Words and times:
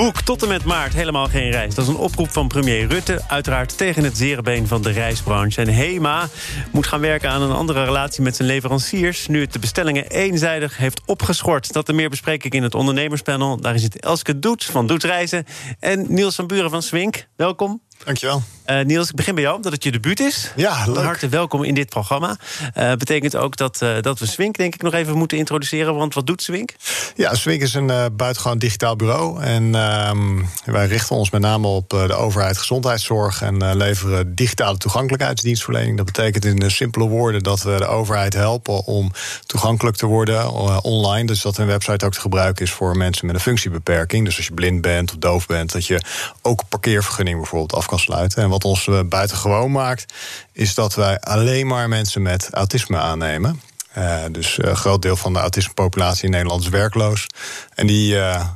Boek 0.00 0.20
tot 0.20 0.42
en 0.42 0.48
met 0.48 0.64
maart 0.64 0.92
helemaal 0.92 1.26
geen 1.26 1.50
reis. 1.50 1.74
Dat 1.74 1.84
is 1.84 1.90
een 1.90 1.98
oproep 1.98 2.30
van 2.30 2.48
premier 2.48 2.86
Rutte. 2.86 3.20
Uiteraard 3.28 3.76
tegen 3.76 4.04
het 4.04 4.16
zere 4.16 4.42
van 4.66 4.82
de 4.82 4.90
reisbranche. 4.90 5.60
En 5.60 5.68
HEMA 5.68 6.28
moet 6.72 6.86
gaan 6.86 7.00
werken 7.00 7.30
aan 7.30 7.42
een 7.42 7.52
andere 7.52 7.84
relatie 7.84 8.22
met 8.22 8.36
zijn 8.36 8.48
leveranciers... 8.48 9.26
nu 9.26 9.40
het 9.40 9.52
de 9.52 9.58
bestellingen 9.58 10.06
eenzijdig 10.06 10.76
heeft 10.76 11.00
opgeschort. 11.06 11.72
Dat 11.72 11.88
en 11.88 11.94
meer 11.94 12.10
bespreek 12.10 12.44
ik 12.44 12.54
in 12.54 12.62
het 12.62 12.74
ondernemerspanel. 12.74 13.60
Daar 13.60 13.78
zit 13.78 14.00
Elske 14.00 14.38
Doets 14.38 14.66
van 14.66 14.86
Doets 14.86 15.04
Reizen... 15.04 15.44
en 15.78 16.06
Niels 16.08 16.34
van 16.34 16.46
Buren 16.46 16.70
van 16.70 16.82
Swink. 16.82 17.26
Welkom. 17.36 17.80
Dankjewel. 18.04 18.42
Uh, 18.70 18.84
Niels, 18.84 19.08
ik 19.08 19.14
begin 19.14 19.34
bij 19.34 19.42
jou, 19.42 19.56
omdat 19.56 19.72
het 19.72 19.84
je 19.84 19.90
debuut 19.90 20.20
is. 20.20 20.52
Ja, 20.56 20.84
leuk. 20.86 20.94
Van 20.94 21.04
harte 21.04 21.28
welkom 21.28 21.64
in 21.64 21.74
dit 21.74 21.88
programma. 21.88 22.36
Uh, 22.76 22.92
betekent 22.92 23.36
ook 23.36 23.56
dat, 23.56 23.80
uh, 23.82 24.00
dat 24.00 24.18
we 24.18 24.26
Swink 24.26 24.56
denk 24.56 24.74
ik 24.74 24.82
nog 24.82 24.92
even 24.92 25.16
moeten 25.16 25.38
introduceren. 25.38 25.94
Want 25.94 26.14
wat 26.14 26.26
doet 26.26 26.42
Swink? 26.42 26.74
Ja, 27.14 27.34
Swink 27.34 27.62
is 27.62 27.74
een 27.74 28.16
buitengewoon 28.16 28.58
digitaal 28.58 28.96
bureau. 28.96 29.42
En 29.42 29.74
ehm, 29.74 30.42
wij 30.64 30.86
richten 30.86 31.16
ons 31.16 31.30
met 31.30 31.40
name 31.40 31.66
op 31.66 31.90
de 31.90 32.14
overheid 32.14 32.58
gezondheidszorg... 32.58 33.42
en 33.42 33.76
leveren 33.76 34.34
digitale 34.34 34.76
toegankelijkheidsdienstverlening. 34.76 35.96
Dat 35.96 36.06
betekent 36.06 36.44
in 36.44 36.70
simpele 36.70 37.08
woorden 37.08 37.42
dat 37.42 37.62
we 37.62 37.76
de 37.76 37.86
overheid 37.86 38.34
helpen... 38.34 38.84
om 38.84 39.12
toegankelijk 39.46 39.96
te 39.96 40.06
worden 40.06 40.50
online. 40.82 41.26
Dus 41.26 41.42
dat 41.42 41.58
een 41.58 41.66
website 41.66 42.06
ook 42.06 42.12
te 42.12 42.20
gebruiken 42.20 42.64
is 42.64 42.72
voor 42.72 42.96
mensen 42.96 43.26
met 43.26 43.34
een 43.34 43.40
functiebeperking. 43.40 44.24
Dus 44.24 44.36
als 44.36 44.46
je 44.46 44.54
blind 44.54 44.80
bent 44.80 45.10
of 45.10 45.16
doof 45.18 45.46
bent... 45.46 45.72
dat 45.72 45.86
je 45.86 46.00
ook 46.42 46.60
een 46.60 46.68
parkeervergunning 46.68 47.36
bijvoorbeeld 47.36 47.74
af 47.74 47.86
kan 47.90 47.98
sluiten. 47.98 48.42
En 48.42 48.48
wat 48.48 48.64
ons 48.64 48.86
uh, 48.86 49.00
buitengewoon 49.08 49.72
maakt, 49.72 50.14
is 50.52 50.74
dat 50.74 50.94
wij 50.94 51.20
alleen 51.20 51.66
maar 51.66 51.88
mensen 51.88 52.22
met 52.22 52.48
autisme 52.50 52.98
aannemen. 52.98 53.60
Uh, 53.98 54.24
dus 54.30 54.58
een 54.62 54.76
groot 54.76 55.02
deel 55.02 55.16
van 55.16 55.32
de 55.32 55.38
autismepopulatie 55.38 56.24
in 56.24 56.30
Nederland 56.30 56.62
is 56.62 56.68
werkloos. 56.68 57.26
En 57.74 57.86
die. 57.86 58.14
Uh, 58.14 58.46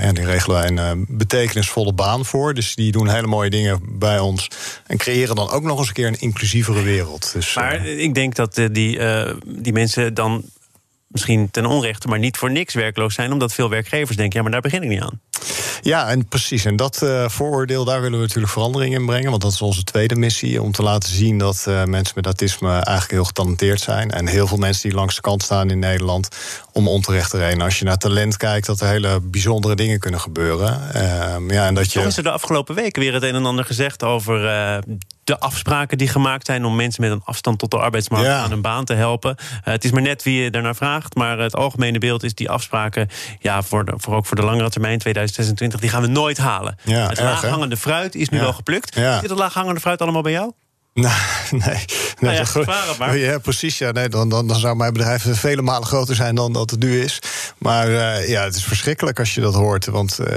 ja, 0.00 0.12
die 0.12 0.24
regelen 0.24 0.56
wij 0.76 0.86
een 0.86 1.06
betekenisvolle 1.08 1.92
baan 1.92 2.24
voor. 2.24 2.54
Dus 2.54 2.74
die 2.74 2.92
doen 2.92 3.08
hele 3.08 3.26
mooie 3.26 3.50
dingen 3.50 3.80
bij 3.98 4.18
ons. 4.18 4.50
En 4.86 4.96
creëren 4.96 5.36
dan 5.36 5.50
ook 5.50 5.62
nog 5.62 5.78
eens 5.78 5.88
een 5.88 5.94
keer 5.94 6.06
een 6.06 6.20
inclusievere 6.20 6.82
wereld. 6.82 7.32
Dus, 7.32 7.54
maar 7.54 7.86
ik 7.86 8.14
denk 8.14 8.34
dat 8.34 8.54
die, 8.54 9.00
die 9.44 9.72
mensen 9.72 10.14
dan 10.14 10.44
misschien 11.06 11.50
ten 11.50 11.66
onrechte, 11.66 12.08
maar 12.08 12.18
niet 12.18 12.36
voor 12.36 12.50
niks 12.50 12.74
werkloos 12.74 13.14
zijn. 13.14 13.32
Omdat 13.32 13.52
veel 13.52 13.70
werkgevers 13.70 14.16
denken: 14.16 14.36
ja, 14.36 14.42
maar 14.42 14.52
daar 14.52 14.60
begin 14.60 14.82
ik 14.82 14.88
niet 14.88 15.00
aan. 15.00 15.20
Ja, 15.82 16.08
en 16.08 16.26
precies. 16.26 16.64
En 16.64 16.76
dat 16.76 17.00
uh, 17.02 17.28
vooroordeel, 17.28 17.84
daar 17.84 18.00
willen 18.00 18.18
we 18.18 18.24
natuurlijk 18.24 18.52
verandering 18.52 18.94
in 18.94 19.06
brengen. 19.06 19.30
Want 19.30 19.42
dat 19.42 19.52
is 19.52 19.62
onze 19.62 19.84
tweede 19.84 20.16
missie. 20.16 20.62
Om 20.62 20.72
te 20.72 20.82
laten 20.82 21.12
zien 21.12 21.38
dat 21.38 21.64
uh, 21.68 21.84
mensen 21.84 22.14
met 22.16 22.24
autisme 22.24 22.70
eigenlijk 22.70 23.10
heel 23.10 23.24
getalenteerd 23.24 23.80
zijn. 23.80 24.10
En 24.10 24.26
heel 24.26 24.46
veel 24.46 24.56
mensen 24.56 24.88
die 24.88 24.98
langs 24.98 25.14
de 25.14 25.20
kant 25.20 25.42
staan 25.42 25.70
in 25.70 25.78
Nederland. 25.78 26.28
om 26.72 26.88
onterechte 26.88 27.38
redenen. 27.38 27.64
Als 27.64 27.78
je 27.78 27.84
naar 27.84 27.96
talent 27.96 28.36
kijkt, 28.36 28.66
dat 28.66 28.80
er 28.80 28.88
hele 28.88 29.20
bijzondere 29.20 29.74
dingen 29.74 29.98
kunnen 29.98 30.20
gebeuren. 30.20 30.80
Uh, 30.96 31.02
ja, 31.48 31.66
en 31.66 31.74
dat 31.74 31.92
je... 31.92 31.98
Toch 31.98 32.08
is 32.08 32.16
er 32.16 32.22
de 32.22 32.30
afgelopen 32.30 32.74
weken 32.74 33.02
weer 33.02 33.14
het 33.14 33.22
een 33.22 33.34
en 33.34 33.46
ander 33.46 33.64
gezegd 33.64 34.02
over 34.02 34.46
eh, 34.46 34.78
de 35.26 35.38
afspraken 35.38 35.98
die 35.98 36.08
gemaakt 36.08 36.46
zijn 36.46 36.64
om 36.64 36.76
mensen 36.76 37.02
met 37.02 37.10
een 37.10 37.22
afstand 37.24 37.58
tot 37.58 37.70
de 37.70 37.78
arbeidsmarkt 37.78 38.26
ja. 38.26 38.38
aan 38.42 38.52
een 38.52 38.60
baan 38.62 38.84
te 38.84 38.94
helpen. 38.94 39.36
Uh, 39.38 39.44
het 39.62 39.84
is 39.84 39.90
maar 39.90 40.02
net 40.02 40.22
wie 40.22 40.42
je 40.42 40.50
daarnaar 40.50 40.76
vraagt, 40.76 41.14
maar 41.14 41.38
het 41.38 41.56
algemene 41.56 41.98
beeld 41.98 42.22
is 42.22 42.34
die 42.34 42.50
afspraken, 42.50 43.08
ja, 43.38 43.62
voor, 43.62 43.84
de, 43.84 43.92
voor 43.96 44.14
ook 44.14 44.26
voor 44.26 44.36
de 44.36 44.42
langere 44.42 44.70
termijn, 44.70 44.98
2026, 44.98 45.80
die 45.80 45.90
gaan 45.90 46.02
we 46.02 46.08
nooit 46.08 46.38
halen. 46.38 46.78
Ja, 46.82 47.08
het 47.08 47.18
erg, 47.18 47.20
laaghangende 47.20 47.76
fruit 47.76 48.14
is 48.14 48.28
nu 48.28 48.36
Ja. 48.36 48.42
wel 48.42 48.52
geplukt. 48.52 48.94
Ja. 48.94 49.20
Zit 49.20 49.30
het 49.30 49.38
laaghangende 49.38 49.80
fruit 49.80 50.00
allemaal 50.02 50.22
bij 50.22 50.32
jou? 50.32 50.52
Nou, 50.96 51.14
nee. 51.50 51.60
nee 51.60 51.84
Nou 52.20 52.34
ja, 52.34 52.44
dat- 52.52 52.98
maar. 52.98 53.16
Ja, 53.16 53.38
precies. 53.38 53.78
Ja, 53.78 53.90
nee, 53.90 54.08
dan, 54.08 54.28
dan, 54.28 54.46
dan 54.46 54.58
zou 54.58 54.76
mijn 54.76 54.92
bedrijf 54.92 55.26
vele 55.30 55.62
malen 55.62 55.86
groter 55.86 56.14
zijn 56.14 56.34
dan 56.34 56.52
dat 56.52 56.70
het 56.70 56.80
nu 56.80 57.02
is. 57.02 57.18
Maar 57.58 57.88
eh, 57.88 58.28
ja, 58.28 58.44
het 58.44 58.54
is 58.54 58.64
verschrikkelijk 58.64 59.18
als 59.18 59.34
je 59.34 59.40
dat 59.40 59.54
hoort. 59.54 59.86
Want 59.86 60.18
eh, 60.18 60.36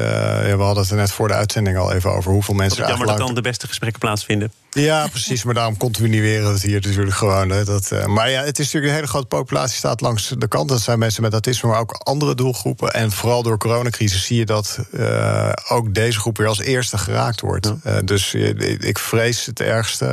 ja, 0.49 0.57
we 0.57 0.63
hadden 0.63 0.83
het 0.83 0.91
er 0.91 0.97
net 0.97 1.11
voor 1.11 1.27
de 1.27 1.33
uitzending 1.33 1.77
al 1.77 1.93
even 1.93 2.11
over 2.11 2.31
hoeveel 2.31 2.53
mensen 2.53 2.83
er 2.83 2.89
jammer 2.89 3.07
dat 3.07 3.17
dan 3.17 3.35
de 3.35 3.41
beste 3.41 3.67
gesprekken 3.67 3.99
plaatsvinden. 3.99 4.51
Ja, 4.71 5.07
precies. 5.07 5.43
Maar 5.43 5.53
daarom 5.53 5.77
continueren 5.77 6.47
we 6.47 6.53
het 6.53 6.61
hier 6.61 6.81
natuurlijk 6.81 7.15
gewoon. 7.15 7.49
Hè. 7.49 7.63
Dat, 7.63 7.91
eh, 7.91 8.05
maar 8.05 8.29
ja, 8.29 8.43
het 8.43 8.59
is 8.59 8.65
natuurlijk 8.65 8.91
een 8.91 8.97
hele 8.97 9.07
grote 9.07 9.27
populatie 9.27 9.77
staat 9.77 10.01
langs 10.01 10.33
de 10.37 10.47
kant. 10.47 10.69
Dat 10.69 10.81
zijn 10.81 10.99
mensen 10.99 11.21
met 11.21 11.31
autisme, 11.31 11.69
maar 11.69 11.79
ook 11.79 11.91
andere 11.91 12.35
doelgroepen. 12.35 12.93
En 12.93 13.11
vooral 13.11 13.43
door 13.43 13.51
de 13.51 13.59
coronacrisis 13.59 14.25
zie 14.25 14.37
je 14.37 14.45
dat 14.45 14.79
eh, 14.91 15.51
ook 15.67 15.93
deze 15.93 16.19
groep 16.19 16.37
weer 16.37 16.47
als 16.47 16.59
eerste 16.59 16.97
geraakt 16.97 17.41
wordt. 17.41 17.73
Eh, 17.83 17.97
dus 18.05 18.33
ik 18.79 18.99
vrees 18.99 19.45
het 19.45 19.59
ergste. 19.59 20.07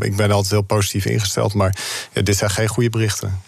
Ik 0.00 0.16
ben 0.16 0.30
altijd 0.30 0.52
heel 0.52 0.62
positief 0.62 1.04
ingesteld, 1.04 1.54
maar 1.54 1.76
dit 2.12 2.36
zijn 2.36 2.50
geen 2.50 2.68
goede 2.68 2.90
berichten. 2.90 3.40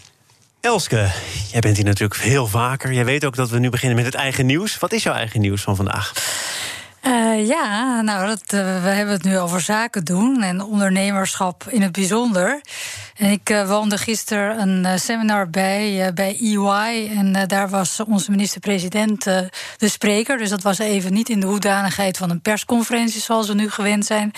Elske, 0.61 1.11
jij 1.51 1.61
bent 1.61 1.77
hier 1.77 1.85
natuurlijk 1.85 2.21
heel 2.21 2.47
vaker. 2.47 2.93
Jij 2.93 3.05
weet 3.05 3.25
ook 3.25 3.37
dat 3.37 3.51
we 3.51 3.59
nu 3.59 3.71
beginnen 3.71 3.97
met 3.97 4.07
het 4.07 4.15
eigen 4.15 4.47
nieuws. 4.47 4.79
Wat 4.79 4.93
is 4.93 5.03
jouw 5.03 5.15
eigen 5.15 5.41
nieuws 5.41 5.63
van 5.63 5.77
vandaag? 5.77 6.13
Eh, 7.01 7.47
ja, 7.47 8.01
nou, 8.01 8.27
dat, 8.27 8.43
eh, 8.47 8.83
we 8.83 8.89
hebben 8.89 9.15
het 9.15 9.25
nu 9.25 9.39
over 9.39 9.61
zaken 9.61 10.05
doen 10.05 10.43
en 10.43 10.63
ondernemerschap 10.63 11.65
in 11.69 11.83
het 11.83 11.93
bijzonder. 11.93 12.61
En 13.17 13.31
ik 13.31 13.51
eh, 13.51 13.69
woonde 13.69 13.99
gisteren 13.99 14.69
een 14.69 14.99
seminar 14.99 15.51
bij, 15.51 16.11
bij 16.15 16.39
EY. 16.41 17.11
En 17.17 17.47
daar 17.47 17.69
was 17.69 18.01
onze 18.01 18.31
minister-president 18.31 19.25
de 19.25 19.89
spreker. 19.89 20.39
Dus 20.39 20.51
dat 20.51 20.63
was 20.63 20.79
even 20.79 21.13
niet 21.13 21.29
in 21.29 21.41
de 21.41 21.47
hoedanigheid 21.47 22.17
van 22.17 22.31
een 22.31 22.41
persconferentie 22.41 23.21
zoals 23.21 23.49
we 23.49 23.55
nu 23.55 23.71
gewend 23.71 24.07
zijn. 24.07 24.33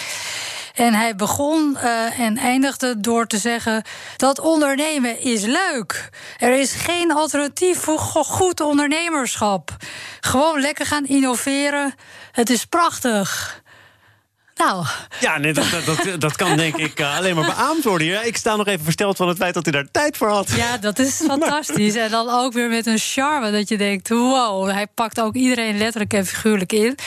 En 0.74 0.94
hij 0.94 1.14
begon 1.16 1.76
eh, 1.76 2.18
en 2.18 2.36
eindigde 2.36 3.00
door 3.00 3.26
te 3.26 3.38
zeggen: 3.38 3.82
dat 4.16 4.40
ondernemen 4.40 5.20
is 5.20 5.42
leuk. 5.42 6.08
Er 6.38 6.58
is 6.58 6.72
geen 6.72 7.12
alternatief 7.12 7.78
voor 7.78 7.98
go- 7.98 8.22
goed 8.22 8.60
ondernemerschap. 8.60 9.76
Gewoon 10.20 10.60
lekker 10.60 10.86
gaan 10.86 11.06
innoveren. 11.06 11.94
Het 12.32 12.50
is 12.50 12.64
prachtig. 12.64 13.58
Nou, 14.54 14.84
Ja, 15.20 15.38
nee, 15.38 15.52
dat, 15.52 15.64
dat, 15.86 16.20
dat, 16.20 16.36
kan 16.36 16.56
denk 16.56 16.76
ik 16.76 16.98
eh, 17.00 17.16
alleen 17.16 17.34
maar 17.34 17.46
beaamd 17.46 17.84
worden. 17.84 18.26
Ik 18.26 18.36
sta 18.36 18.56
nog 18.56 18.66
even 18.66 18.84
versteld 18.84 19.16
van 19.16 19.28
het 19.28 19.36
feit 19.36 19.54
dat 19.54 19.64
hij 19.64 19.72
daar 19.72 19.90
tijd 19.90 20.16
voor 20.16 20.28
had. 20.28 20.50
ja, 20.50 20.76
dat 20.78 20.98
is 20.98 21.20
fantastisch. 21.28 21.94
En 21.94 22.10
dan 22.10 22.28
ook 22.28 22.52
weer 22.52 22.68
met 22.68 22.86
een 22.86 22.98
charme 22.98 23.50
dat 23.50 23.68
je 23.68 23.76
denkt: 23.76 24.08
wow, 24.08 24.70
hij 24.70 24.86
pakt 24.86 25.20
ook 25.20 25.34
iedereen 25.34 25.78
letterlijk 25.78 26.12
en 26.12 26.26
figuurlijk 26.26 26.72
in. 26.72 26.98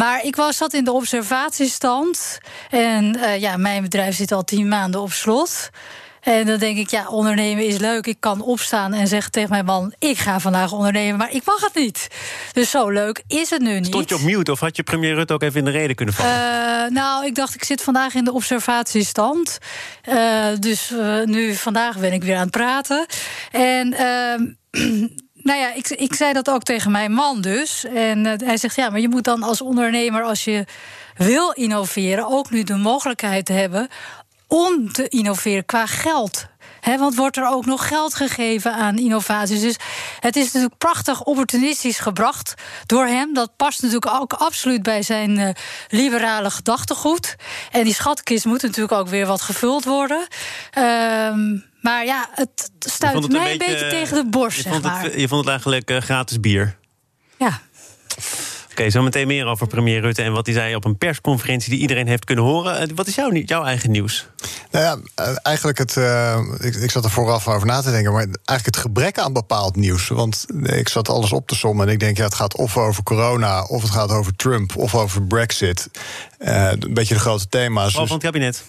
Maar 0.00 0.24
ik 0.24 0.36
was 0.36 0.56
zat 0.56 0.72
in 0.72 0.84
de 0.84 0.92
observatiestand. 0.92 2.38
En 2.70 3.16
eh, 3.16 3.40
ja, 3.40 3.56
mijn 3.56 3.82
bedrijf 3.82 4.16
zit 4.16 4.32
al 4.32 4.44
tien 4.44 4.68
maanden 4.68 5.00
op 5.00 5.12
slot. 5.12 5.70
En 6.20 6.46
dan 6.46 6.58
denk 6.58 6.78
ik, 6.78 6.90
ja, 6.90 7.08
ondernemen 7.08 7.66
is 7.66 7.78
leuk. 7.78 8.06
Ik 8.06 8.16
kan 8.20 8.42
opstaan 8.42 8.92
en 8.92 9.06
zeggen 9.06 9.32
tegen 9.32 9.50
mijn 9.50 9.64
man: 9.64 9.94
ik 9.98 10.18
ga 10.18 10.40
vandaag 10.40 10.72
ondernemen, 10.72 11.18
maar 11.18 11.32
ik 11.32 11.44
mag 11.44 11.60
het 11.60 11.74
niet. 11.74 12.08
Dus 12.52 12.70
zo 12.70 12.88
leuk 12.88 13.22
is 13.26 13.50
het 13.50 13.60
nu 13.60 13.74
niet. 13.74 13.86
Stond 13.86 14.08
je 14.08 14.14
op 14.14 14.20
mute 14.20 14.50
of 14.50 14.60
had 14.60 14.76
je 14.76 14.82
premier 14.82 15.14
Rutte 15.14 15.32
ook 15.32 15.42
even 15.42 15.58
in 15.58 15.64
de 15.64 15.70
reden 15.70 15.96
kunnen 15.96 16.14
vallen? 16.14 16.32
Eh, 16.32 16.90
nou, 16.90 17.26
ik 17.26 17.34
dacht, 17.34 17.54
ik 17.54 17.64
zit 17.64 17.82
vandaag 17.82 18.14
in 18.14 18.24
de 18.24 18.32
observatiestand. 18.32 19.58
Eh, 20.02 20.46
dus 20.58 20.92
nu, 21.24 21.54
vandaag 21.54 21.98
ben 21.98 22.12
ik 22.12 22.22
weer 22.22 22.36
aan 22.36 22.42
het 22.42 22.50
praten. 22.50 23.06
En. 23.50 24.58
Nou 25.42 25.58
ja, 25.58 25.74
ik, 25.74 25.88
ik 25.88 26.14
zei 26.14 26.32
dat 26.32 26.50
ook 26.50 26.62
tegen 26.62 26.90
mijn 26.90 27.12
man 27.12 27.40
dus. 27.40 27.84
En 27.84 28.26
eh, 28.26 28.46
hij 28.46 28.56
zegt, 28.56 28.76
ja, 28.76 28.90
maar 28.90 29.00
je 29.00 29.08
moet 29.08 29.24
dan 29.24 29.42
als 29.42 29.60
ondernemer... 29.60 30.22
als 30.22 30.44
je 30.44 30.64
wil 31.16 31.50
innoveren, 31.50 32.26
ook 32.26 32.50
nu 32.50 32.62
de 32.62 32.76
mogelijkheid 32.76 33.48
hebben... 33.48 33.88
om 34.46 34.92
te 34.92 35.08
innoveren 35.08 35.64
qua 35.64 35.86
geld. 35.86 36.48
Want 36.98 37.14
wordt 37.14 37.36
er 37.36 37.48
ook 37.48 37.66
nog 37.66 37.88
geld 37.88 38.14
gegeven 38.14 38.72
aan 38.72 38.98
innovaties? 38.98 39.60
Dus 39.60 39.76
het 40.20 40.36
is 40.36 40.44
natuurlijk 40.44 40.78
prachtig 40.78 41.22
opportunistisch 41.22 41.98
gebracht 41.98 42.54
door 42.86 43.06
hem. 43.06 43.34
Dat 43.34 43.56
past 43.56 43.82
natuurlijk 43.82 44.14
ook 44.14 44.32
absoluut 44.32 44.82
bij 44.82 45.02
zijn 45.02 45.38
eh, 45.38 45.48
liberale 45.88 46.50
gedachtegoed. 46.50 47.36
En 47.70 47.84
die 47.84 47.94
schatkist 47.94 48.44
moet 48.44 48.62
natuurlijk 48.62 48.92
ook 48.92 49.08
weer 49.08 49.26
wat 49.26 49.42
gevuld 49.42 49.84
worden. 49.84 50.26
Ehm, 50.70 51.58
maar 51.80 52.04
ja, 52.04 52.28
het 52.34 52.70
stuit 52.78 53.22
het 53.22 53.32
mij 53.32 53.52
een 53.52 53.58
beetje, 53.58 53.88
tegen 53.88 54.16
de 54.16 54.30
borst, 54.30 54.56
je 54.56 54.62
zeg 54.62 54.72
vond 54.72 54.84
maar. 54.84 55.02
het, 55.02 55.14
je 55.14 55.28
vond 55.28 55.40
het 55.40 55.48
eigenlijk 55.48 55.90
eh, 55.90 56.00
gratis 56.00 56.40
bier. 56.40 56.76
Ja. 57.38 57.60
Oké, 58.70 58.90
zo 58.90 59.02
meteen 59.02 59.26
meer 59.26 59.46
over 59.46 59.66
premier 59.66 60.00
Rutte 60.00 60.22
en 60.22 60.32
wat 60.32 60.46
hij 60.46 60.54
zei 60.54 60.74
op 60.74 60.84
een 60.84 60.98
persconferentie 60.98 61.70
die 61.70 61.80
iedereen 61.80 62.06
heeft 62.06 62.24
kunnen 62.24 62.44
horen. 62.44 62.78
Eh, 62.78 62.88
wat 62.94 63.06
is 63.06 63.14
jouw, 63.14 63.32
jouw 63.32 63.64
eigen 63.64 63.90
nieuws? 63.90 64.26
Nou 64.70 64.84
ja, 64.84 64.98
eh, 65.14 65.36
eigenlijk 65.42 65.78
het. 65.78 65.96
Uh, 65.96 66.38
ik, 66.58 66.74
ik, 66.74 66.90
zat 66.90 67.04
er 67.04 67.10
vooraf 67.10 67.48
over 67.48 67.66
na 67.66 67.80
te 67.80 67.90
denken, 67.90 68.12
maar 68.12 68.22
eigenlijk 68.22 68.64
het 68.64 68.76
gebrek 68.76 69.18
aan 69.18 69.32
bepaald 69.32 69.76
nieuws. 69.76 70.08
Want 70.08 70.46
ik 70.62 70.88
zat 70.88 71.08
alles 71.08 71.32
op 71.32 71.46
te 71.46 71.54
sommen 71.54 71.86
en 71.86 71.92
ik 71.92 72.00
denk, 72.00 72.16
ja, 72.16 72.24
het 72.24 72.34
gaat 72.34 72.56
of 72.56 72.76
over 72.76 73.02
corona, 73.02 73.62
of 73.62 73.82
het 73.82 73.90
gaat 73.90 74.10
over 74.10 74.36
Trump, 74.36 74.76
of 74.76 74.94
over 74.94 75.22
Brexit. 75.22 75.88
Uh, 76.38 76.70
een 76.70 76.94
beetje 76.94 77.14
de 77.14 77.20
grote 77.20 77.48
thema's. 77.48 77.92
Val 77.92 78.06
van 78.06 78.16
het 78.16 78.24
kabinet. 78.24 78.64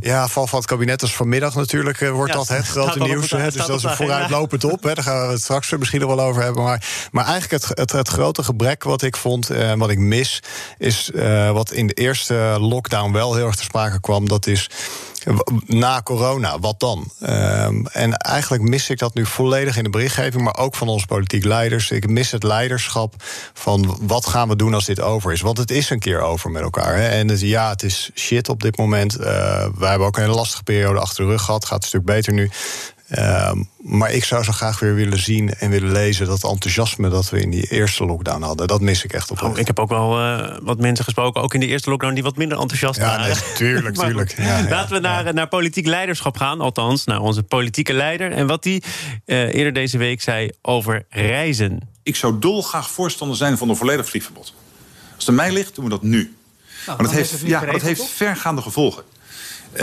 Ja, 0.00 0.28
val 0.28 0.46
van 0.46 0.58
het 0.58 0.68
kabinet 0.68 1.02
is 1.02 1.14
vanmiddag 1.14 1.54
natuurlijk 1.54 2.00
uh, 2.00 2.10
wordt 2.10 2.32
dat 2.32 2.48
het 2.48 2.66
grote 2.66 2.98
nieuws. 2.98 3.30
Het, 3.30 3.52
dus 3.52 3.66
dat 3.66 3.84
is 3.84 3.92
vooruitlopend 3.92 4.64
op. 4.64 4.82
Hè, 4.82 4.94
daar 4.94 5.04
gaan 5.04 5.26
we 5.26 5.32
het 5.32 5.42
straks 5.42 5.70
misschien 5.70 6.00
nog 6.00 6.14
wel 6.14 6.24
over 6.24 6.42
hebben. 6.42 6.62
Maar, 6.62 7.08
maar 7.12 7.26
eigenlijk 7.26 7.64
het, 7.64 7.78
het, 7.78 7.92
het 7.92 8.08
grote 8.08 8.42
gebrek 8.42 8.84
wat 8.84 9.02
ik 9.02 9.16
vond 9.16 9.50
en 9.50 9.74
uh, 9.74 9.78
wat 9.78 9.90
ik 9.90 9.98
mis... 9.98 10.42
is 10.78 11.10
uh, 11.14 11.50
wat 11.50 11.72
in 11.72 11.86
de 11.86 11.94
eerste 11.94 12.56
lockdown 12.60 13.12
wel 13.12 13.34
heel 13.34 13.46
erg 13.46 13.56
te 13.56 13.62
sprake 13.62 14.00
kwam. 14.00 14.28
Dat 14.28 14.46
is 14.46 14.70
na 15.66 16.02
corona, 16.02 16.58
wat 16.58 16.80
dan? 16.80 17.10
Um, 17.22 17.86
en 17.86 18.12
eigenlijk 18.12 18.62
mis 18.62 18.90
ik 18.90 18.98
dat 18.98 19.14
nu 19.14 19.26
volledig 19.26 19.76
in 19.76 19.84
de 19.84 19.90
berichtgeving, 19.90 20.42
maar 20.42 20.56
ook 20.56 20.74
van 20.74 20.88
onze 20.88 21.06
politiek 21.06 21.44
leiders. 21.44 21.90
Ik 21.90 22.08
mis 22.08 22.30
het 22.30 22.42
leiderschap 22.42 23.14
van 23.54 23.98
wat 24.00 24.26
gaan 24.26 24.48
we 24.48 24.56
doen 24.56 24.74
als 24.74 24.84
dit 24.84 25.00
over 25.00 25.32
is. 25.32 25.40
Want 25.40 25.58
het 25.58 25.70
is 25.70 25.90
een 25.90 25.98
keer 25.98 26.20
over 26.20 26.50
met 26.50 26.62
elkaar. 26.62 26.96
Hè? 26.96 27.08
En 27.08 27.38
ja, 27.38 27.70
het 27.70 27.82
is 27.82 28.10
shit 28.14 28.48
op 28.48 28.62
dit 28.62 28.76
moment. 28.76 29.18
Uh, 29.18 29.26
wij 29.78 29.88
hebben 29.88 30.06
ook 30.06 30.16
een 30.16 30.22
hele 30.22 30.34
lastige 30.34 30.62
periode 30.62 31.00
achter 31.00 31.24
de 31.24 31.30
rug 31.30 31.42
gehad. 31.42 31.64
Gaat 31.64 31.82
een 31.82 31.88
stuk 31.88 32.04
beter 32.04 32.32
nu. 32.32 32.50
Uh, 33.18 33.52
maar 33.78 34.12
ik 34.12 34.24
zou 34.24 34.44
zo 34.44 34.52
graag 34.52 34.78
weer 34.78 34.94
willen 34.94 35.18
zien 35.18 35.54
en 35.54 35.70
willen 35.70 35.92
lezen 35.92 36.26
dat 36.26 36.44
enthousiasme 36.44 37.08
dat 37.08 37.30
we 37.30 37.40
in 37.40 37.50
die 37.50 37.66
eerste 37.66 38.04
lockdown 38.04 38.42
hadden. 38.42 38.66
Dat 38.66 38.80
mis 38.80 39.04
ik 39.04 39.12
echt 39.12 39.30
op. 39.30 39.42
Oh, 39.42 39.58
ik 39.58 39.66
heb 39.66 39.78
ook 39.78 39.88
wel 39.88 40.20
uh, 40.20 40.56
wat 40.62 40.78
mensen 40.78 41.04
gesproken, 41.04 41.42
ook 41.42 41.54
in 41.54 41.60
de 41.60 41.66
eerste 41.66 41.90
lockdown, 41.90 42.14
die 42.14 42.22
wat 42.22 42.36
minder 42.36 42.58
enthousiast 42.58 42.98
ja, 42.98 43.06
waren. 43.06 43.26
Nee, 43.26 43.52
tuurlijk, 43.54 43.96
tuurlijk. 44.04 44.36
Ja, 44.36 44.58
ja, 44.58 44.68
laten 44.68 44.94
we 44.94 45.00
naar, 45.00 45.34
naar 45.34 45.48
politiek 45.48 45.86
leiderschap 45.86 46.36
gaan, 46.36 46.60
althans 46.60 47.04
naar 47.04 47.20
onze 47.20 47.42
politieke 47.42 47.92
leider. 47.92 48.32
En 48.32 48.46
wat 48.46 48.62
die 48.62 48.82
uh, 49.26 49.54
eerder 49.54 49.72
deze 49.72 49.98
week 49.98 50.22
zei 50.22 50.50
over 50.62 51.06
reizen. 51.08 51.80
Ik 52.02 52.16
zou 52.16 52.38
dolgraag 52.38 52.90
voorstander 52.90 53.36
zijn 53.36 53.58
van 53.58 53.68
een 53.68 53.76
volledig 53.76 54.08
vliegverbod. 54.08 54.54
Als 55.14 55.18
het 55.18 55.28
aan 55.28 55.34
mij 55.34 55.52
ligt, 55.52 55.74
doen 55.74 55.84
we 55.84 55.90
dat 55.90 56.02
nu. 56.02 56.34
Nou, 56.86 57.02
maar 57.02 57.06
dat 57.06 57.16
heeft, 57.16 57.40
ja, 57.44 57.64
dat 57.64 57.82
heeft 57.82 58.08
vergaande 58.08 58.62
gevolgen. 58.62 59.02
Uh, 59.72 59.80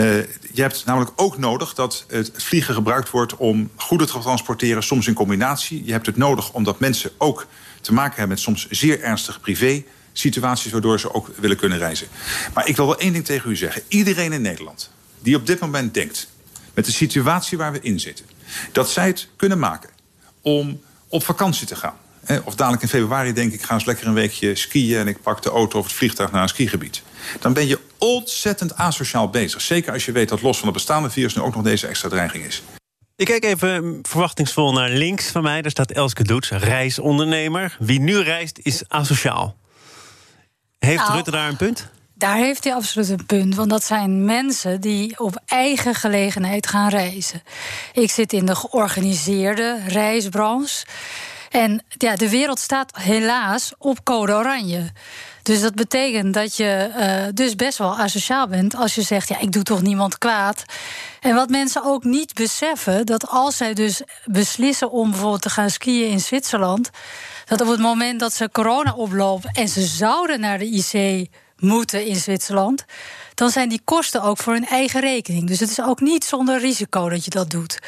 je 0.52 0.62
hebt 0.62 0.84
namelijk 0.84 1.12
ook 1.16 1.38
nodig 1.38 1.74
dat 1.74 2.04
het 2.08 2.30
vliegen 2.34 2.74
gebruikt 2.74 3.10
wordt 3.10 3.36
om 3.36 3.70
goederen 3.76 4.12
te 4.12 4.20
transporteren, 4.20 4.82
soms 4.82 5.06
in 5.06 5.14
combinatie. 5.14 5.84
Je 5.84 5.92
hebt 5.92 6.06
het 6.06 6.16
nodig 6.16 6.52
omdat 6.52 6.80
mensen 6.80 7.10
ook 7.18 7.46
te 7.80 7.92
maken 7.92 8.16
hebben 8.16 8.28
met 8.28 8.40
soms 8.40 8.68
zeer 8.70 9.02
ernstige 9.02 9.40
privé 9.40 9.84
situaties 10.12 10.72
waardoor 10.72 11.00
ze 11.00 11.14
ook 11.14 11.30
willen 11.36 11.56
kunnen 11.56 11.78
reizen. 11.78 12.08
Maar 12.54 12.68
ik 12.68 12.76
wil 12.76 12.86
wel 12.86 12.98
één 12.98 13.12
ding 13.12 13.24
tegen 13.24 13.50
u 13.50 13.56
zeggen. 13.56 13.82
Iedereen 13.88 14.32
in 14.32 14.42
Nederland 14.42 14.90
die 15.22 15.36
op 15.36 15.46
dit 15.46 15.60
moment 15.60 15.94
denkt, 15.94 16.28
met 16.74 16.84
de 16.84 16.92
situatie 16.92 17.58
waar 17.58 17.72
we 17.72 17.80
in 17.80 18.00
zitten, 18.00 18.26
dat 18.72 18.90
zij 18.90 19.06
het 19.06 19.28
kunnen 19.36 19.58
maken 19.58 19.90
om 20.40 20.80
op 21.08 21.24
vakantie 21.24 21.66
te 21.66 21.76
gaan. 21.76 21.96
Of 22.44 22.54
dadelijk 22.54 22.82
in 22.82 22.88
februari 22.88 23.32
denk 23.32 23.52
ik, 23.52 23.62
ga 23.62 23.74
eens 23.74 23.84
lekker 23.84 24.06
een 24.06 24.14
weekje 24.14 24.54
skiën... 24.54 24.98
en 24.98 25.06
ik 25.06 25.22
pak 25.22 25.42
de 25.42 25.50
auto 25.50 25.78
of 25.78 25.84
het 25.84 25.94
vliegtuig 25.94 26.30
naar 26.30 26.42
een 26.42 26.48
skigebied. 26.48 27.02
Dan 27.40 27.52
ben 27.52 27.66
je 27.66 27.78
ontzettend 27.98 28.76
asociaal 28.76 29.28
bezig. 29.28 29.60
Zeker 29.60 29.92
als 29.92 30.04
je 30.04 30.12
weet 30.12 30.28
dat 30.28 30.42
los 30.42 30.56
van 30.56 30.66
het 30.66 30.76
bestaande 30.76 31.10
virus... 31.10 31.34
nu 31.34 31.42
ook 31.42 31.54
nog 31.54 31.64
deze 31.64 31.86
extra 31.86 32.08
dreiging 32.08 32.44
is. 32.44 32.62
Ik 33.16 33.26
kijk 33.26 33.44
even 33.44 33.98
verwachtingsvol 34.02 34.72
naar 34.72 34.90
links 34.90 35.26
van 35.26 35.42
mij. 35.42 35.62
Daar 35.62 35.70
staat 35.70 35.90
Elske 35.90 36.22
Doets, 36.22 36.50
reisondernemer. 36.50 37.76
Wie 37.78 38.00
nu 38.00 38.18
reist 38.18 38.58
is 38.62 38.82
asociaal. 38.88 39.56
Heeft 40.78 41.02
nou, 41.02 41.12
Rutte 41.12 41.30
daar 41.30 41.48
een 41.48 41.56
punt? 41.56 41.90
Daar 42.14 42.36
heeft 42.36 42.64
hij 42.64 42.74
absoluut 42.74 43.08
een 43.08 43.26
punt. 43.26 43.54
Want 43.54 43.70
dat 43.70 43.84
zijn 43.84 44.24
mensen 44.24 44.80
die 44.80 45.18
op 45.18 45.42
eigen 45.46 45.94
gelegenheid 45.94 46.66
gaan 46.66 46.88
reizen. 46.88 47.42
Ik 47.92 48.10
zit 48.10 48.32
in 48.32 48.46
de 48.46 48.54
georganiseerde 48.54 49.80
reisbranche. 49.86 50.86
En 51.50 51.84
ja, 51.88 52.16
de 52.16 52.30
wereld 52.30 52.58
staat 52.58 52.96
helaas 52.96 53.72
op 53.78 54.04
code 54.04 54.32
oranje. 54.32 54.92
Dus 55.48 55.60
dat 55.60 55.74
betekent 55.74 56.34
dat 56.34 56.56
je 56.56 56.90
uh, 56.96 57.34
dus 57.34 57.54
best 57.54 57.78
wel 57.78 57.98
asociaal 57.98 58.46
bent 58.48 58.76
als 58.76 58.94
je 58.94 59.02
zegt: 59.02 59.28
ja, 59.28 59.38
ik 59.38 59.52
doe 59.52 59.62
toch 59.62 59.82
niemand 59.82 60.18
kwaad. 60.18 60.64
En 61.20 61.34
wat 61.34 61.48
mensen 61.48 61.84
ook 61.84 62.04
niet 62.04 62.34
beseffen, 62.34 63.06
dat 63.06 63.28
als 63.28 63.56
zij 63.56 63.74
dus 63.74 64.02
beslissen 64.24 64.90
om 64.90 65.10
bijvoorbeeld 65.10 65.42
te 65.42 65.50
gaan 65.50 65.70
skiën 65.70 66.10
in 66.10 66.20
Zwitserland, 66.20 66.90
dat 67.44 67.60
op 67.60 67.68
het 67.68 67.80
moment 67.80 68.20
dat 68.20 68.32
ze 68.32 68.48
corona 68.52 68.92
oplopen 68.94 69.50
en 69.50 69.68
ze 69.68 69.80
zouden 69.82 70.40
naar 70.40 70.58
de 70.58 70.66
IC 70.66 71.26
moeten 71.56 72.06
in 72.06 72.16
Zwitserland, 72.16 72.84
dan 73.34 73.50
zijn 73.50 73.68
die 73.68 73.80
kosten 73.84 74.22
ook 74.22 74.38
voor 74.38 74.52
hun 74.52 74.66
eigen 74.66 75.00
rekening. 75.00 75.46
Dus 75.46 75.60
het 75.60 75.70
is 75.70 75.82
ook 75.82 76.00
niet 76.00 76.24
zonder 76.24 76.58
risico 76.58 77.08
dat 77.08 77.24
je 77.24 77.30
dat 77.30 77.50
doet. 77.50 77.78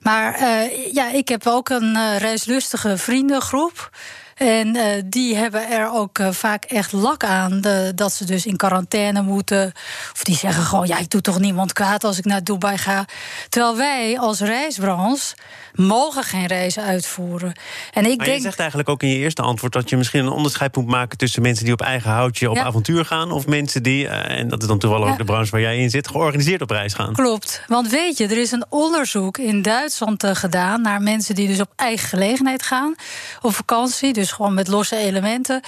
Maar 0.00 0.40
uh, 0.40 0.92
ja, 0.92 1.10
ik 1.10 1.28
heb 1.28 1.46
ook 1.46 1.68
een 1.68 1.96
uh, 1.96 2.16
reislustige 2.18 2.96
vriendengroep. 2.98 3.90
En 4.34 4.76
uh, 4.76 4.84
die 5.04 5.36
hebben 5.36 5.70
er 5.70 5.92
ook 5.92 6.18
uh, 6.18 6.30
vaak 6.30 6.64
echt 6.64 6.92
lak 6.92 7.24
aan 7.24 7.60
de, 7.60 7.92
dat 7.94 8.12
ze 8.12 8.24
dus 8.24 8.46
in 8.46 8.56
quarantaine 8.56 9.22
moeten. 9.22 9.72
Of 10.12 10.24
die 10.24 10.36
zeggen 10.36 10.62
gewoon: 10.64 10.86
ja, 10.86 10.98
ik 10.98 11.10
doe 11.10 11.20
toch 11.20 11.38
niemand 11.38 11.72
kwaad 11.72 12.04
als 12.04 12.18
ik 12.18 12.24
naar 12.24 12.44
Dubai 12.44 12.78
ga. 12.78 13.04
Terwijl 13.48 13.76
wij 13.76 14.18
als 14.18 14.40
reisbranche 14.40 15.34
mogen 15.74 16.24
geen 16.24 16.46
reizen 16.46 16.82
uitvoeren. 16.82 17.52
En 17.92 18.04
ik 18.04 18.16
maar 18.16 18.26
denk... 18.26 18.36
je 18.36 18.42
zegt 18.42 18.58
eigenlijk 18.58 18.88
ook 18.88 19.02
in 19.02 19.08
je 19.08 19.16
eerste 19.16 19.42
antwoord 19.42 19.72
dat 19.72 19.90
je 19.90 19.96
misschien 19.96 20.20
een 20.20 20.32
onderscheid 20.32 20.76
moet 20.76 20.86
maken 20.86 21.18
tussen 21.18 21.42
mensen 21.42 21.64
die 21.64 21.72
op 21.72 21.80
eigen 21.80 22.10
houtje 22.10 22.50
op 22.50 22.56
ja. 22.56 22.64
avontuur 22.64 23.04
gaan, 23.04 23.30
of 23.30 23.46
mensen 23.46 23.82
die, 23.82 24.04
uh, 24.04 24.38
en 24.38 24.48
dat 24.48 24.62
is 24.62 24.68
dan 24.68 24.78
toevallig 24.78 25.06
ja. 25.06 25.12
ook 25.12 25.18
de 25.18 25.24
branche 25.24 25.50
waar 25.50 25.60
jij 25.60 25.78
in 25.78 25.90
zit, 25.90 26.08
georganiseerd 26.08 26.62
op 26.62 26.70
reis 26.70 26.94
gaan. 26.94 27.12
Klopt. 27.12 27.62
Want 27.66 27.88
weet 27.88 28.18
je, 28.18 28.24
er 28.24 28.38
is 28.38 28.52
een 28.52 28.64
onderzoek 28.68 29.38
in 29.38 29.62
Duitsland 29.62 30.26
gedaan 30.26 30.82
naar 30.82 31.02
mensen 31.02 31.34
die 31.34 31.46
dus 31.46 31.60
op 31.60 31.72
eigen 31.76 32.08
gelegenheid 32.08 32.62
gaan 32.62 32.94
op 33.40 33.54
vakantie. 33.54 34.12
Dus 34.12 34.23
gewoon 34.32 34.54
met 34.54 34.68
losse 34.68 34.96
elementen. 34.96 35.62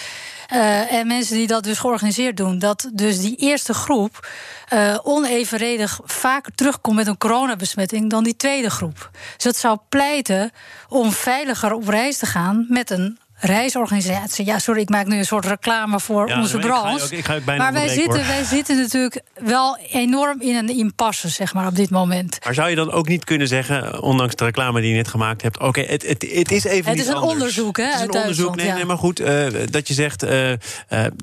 Uh, 0.53 0.93
en 0.93 1.07
mensen 1.07 1.37
die 1.37 1.47
dat 1.47 1.65
dus 1.65 1.79
georganiseerd 1.79 2.37
doen. 2.37 2.59
Dat 2.59 2.91
dus 2.93 3.21
die 3.21 3.37
eerste 3.37 3.75
groep 3.75 4.29
uh, 4.73 4.99
onevenredig 5.03 6.01
vaker 6.05 6.55
terugkomt 6.55 6.97
met 6.97 7.07
een 7.07 7.19
coronabesmetting 7.19 8.11
dan 8.11 8.25
die 8.25 8.37
tweede 8.37 8.71
groep. 8.71 9.11
Dus 9.35 9.45
dat 9.45 9.57
zou 9.57 9.79
pleiten 9.89 10.51
om 10.89 11.13
veiliger 11.13 11.73
op 11.73 11.89
reis 11.89 12.19
te 12.19 12.27
gaan 12.27 12.67
met 12.69 12.91
een 12.91 13.19
reisorganisatie. 13.39 14.45
Ja, 14.45 14.59
sorry, 14.59 14.81
ik 14.81 14.89
maak 14.89 15.07
nu 15.07 15.19
een 15.19 15.25
soort 15.25 15.45
reclame 15.45 16.01
voor 16.01 16.29
ja, 16.29 16.41
onze 16.41 16.59
branche. 16.59 17.23
maar 17.45 17.73
wij 17.73 17.89
zitten, 17.89 18.27
wij 18.27 18.45
zitten 18.45 18.77
natuurlijk 18.77 19.21
wel 19.41 19.79
enorm 19.91 20.41
in 20.41 20.57
een 20.57 20.69
impasse, 20.69 21.29
zeg 21.29 21.55
maar, 21.55 21.67
op 21.67 21.77
dit 21.77 21.91
moment. 21.91 22.39
Maar 22.45 22.55
zou 22.55 22.71
je 22.71 22.77
dan 22.77 22.91
ook 22.91 23.09
niet 23.09 23.25
kunnen 23.25 23.49
zeggen, 23.49 24.03
ondanks 24.03 24.35
de 24.35 24.45
reclame 24.45 24.81
die 24.81 24.91
je 24.91 24.97
net 24.97 25.09
gemaakt 25.09 25.43
hebt... 25.43 25.57
oké, 25.57 25.67
okay, 25.67 25.87
het, 25.87 26.07
het, 26.07 26.27
het, 26.33 26.51
is 26.51 26.65
even 26.65 26.91
Het 26.91 27.01
is 27.01 27.07
een 27.07 27.15
anders. 27.15 27.33
onderzoek, 27.33 27.77
hè, 27.77 27.85
Het 27.85 27.95
is 27.95 28.01
een 28.01 28.11
onderzoek, 28.11 28.57
nee, 28.57 28.67
ja. 28.67 28.75
nee, 28.75 28.85
maar 28.85 28.99
goed, 28.99 29.21
uh, 29.21 29.47
dat 29.71 29.89
je 29.89 29.95
zegt... 29.95 30.25
Uh, 30.25 30.51
uh, 30.51 30.57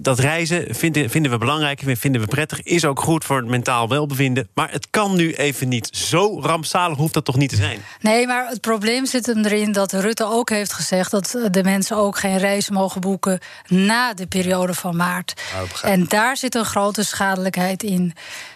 dat 0.01 0.19
reizen 0.19 0.75
vinden, 0.75 1.09
vinden 1.09 1.31
we 1.31 1.37
belangrijk, 1.37 1.81
vinden 1.85 2.21
we 2.21 2.27
prettig... 2.27 2.61
is 2.63 2.85
ook 2.85 2.99
goed 2.99 3.25
voor 3.25 3.37
het 3.37 3.47
mentaal 3.47 3.89
welbevinden. 3.89 4.47
Maar 4.53 4.71
het 4.71 4.87
kan 4.89 5.15
nu 5.15 5.33
even 5.33 5.67
niet. 5.67 5.89
Zo 5.91 6.41
rampzalig 6.41 6.97
hoeft 6.97 7.13
dat 7.13 7.25
toch 7.25 7.37
niet 7.37 7.49
te 7.49 7.55
zijn? 7.55 7.79
Nee, 7.99 8.27
maar 8.27 8.47
het 8.47 8.61
probleem 8.61 9.05
zit 9.05 9.25
hem 9.25 9.45
erin 9.45 9.71
dat 9.71 9.91
Rutte 9.91 10.25
ook 10.25 10.49
heeft 10.49 10.73
gezegd... 10.73 11.11
dat 11.11 11.37
de 11.51 11.63
mensen 11.63 11.97
ook 11.97 12.02
geen 12.11 12.37
reizen 12.37 12.73
mogen 12.73 13.01
boeken 13.01 13.39
na 13.67 14.13
de 14.13 14.27
periode 14.27 14.73
van 14.73 14.95
maart. 14.95 15.41
Oh, 15.55 15.89
en 15.89 16.07
daar 16.07 16.37
zit 16.37 16.55
een 16.55 16.65
grote 16.65 17.03
schadelijkheid 17.03 17.83
in. 17.83 18.13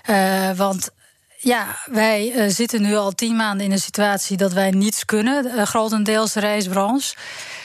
Uh, 0.10 0.52
want 0.52 0.90
ja, 1.40 1.78
wij 1.86 2.32
uh, 2.36 2.50
zitten 2.50 2.82
nu 2.82 2.96
al 2.96 3.12
tien 3.12 3.36
maanden 3.36 3.66
in 3.66 3.72
een 3.72 3.80
situatie 3.80 4.38
dat 4.38 4.54
wij 4.54 4.72
niets 4.72 5.06
kunnen, 5.06 5.46
uh, 5.46 5.64
grotendeels 5.64 6.34
de 6.34 6.40
reisbranche. 6.40 7.16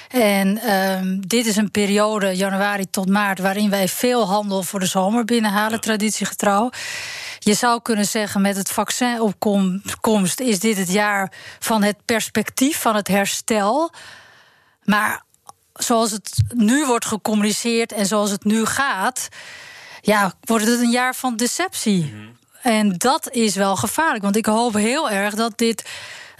En 0.08 0.60
uh, 0.64 1.18
dit 1.26 1.46
is 1.46 1.56
een 1.56 1.70
periode, 1.70 2.36
januari 2.36 2.90
tot 2.90 3.08
maart, 3.08 3.38
waarin 3.38 3.70
wij 3.70 3.88
veel 3.88 4.26
handel 4.26 4.62
voor 4.62 4.80
de 4.80 4.86
zomer 4.86 5.24
binnenhalen, 5.24 5.72
ja. 5.72 5.78
traditiegetrouw. 5.78 6.70
Je 7.38 7.54
zou 7.54 7.82
kunnen 7.82 8.04
zeggen, 8.04 8.40
met 8.40 8.56
het 8.56 8.70
vaccinopkomst 8.70 10.40
is 10.40 10.60
dit 10.60 10.76
het 10.76 10.92
jaar 10.92 11.32
van 11.58 11.82
het 11.82 11.96
perspectief, 12.04 12.80
van 12.80 12.94
het 12.94 13.08
herstel. 13.08 13.92
Maar 14.84 15.22
zoals 15.74 16.10
het 16.10 16.42
nu 16.48 16.86
wordt 16.86 17.04
gecommuniceerd 17.04 17.92
en 17.92 18.06
zoals 18.06 18.30
het 18.30 18.44
nu 18.44 18.64
gaat, 18.64 19.28
ja, 20.00 20.32
wordt 20.40 20.66
het 20.66 20.80
een 20.80 20.90
jaar 20.90 21.14
van 21.14 21.36
deceptie. 21.36 22.04
Mm 22.04 22.10
-hmm. 22.10 22.40
En 22.62 22.98
dat 22.98 23.30
is 23.30 23.54
wel 23.54 23.76
gevaarlijk, 23.76 24.22
want 24.22 24.36
ik 24.36 24.46
hoop 24.46 24.74
heel 24.74 25.10
erg 25.10 25.34
dat 25.34 25.58
dit 25.58 25.90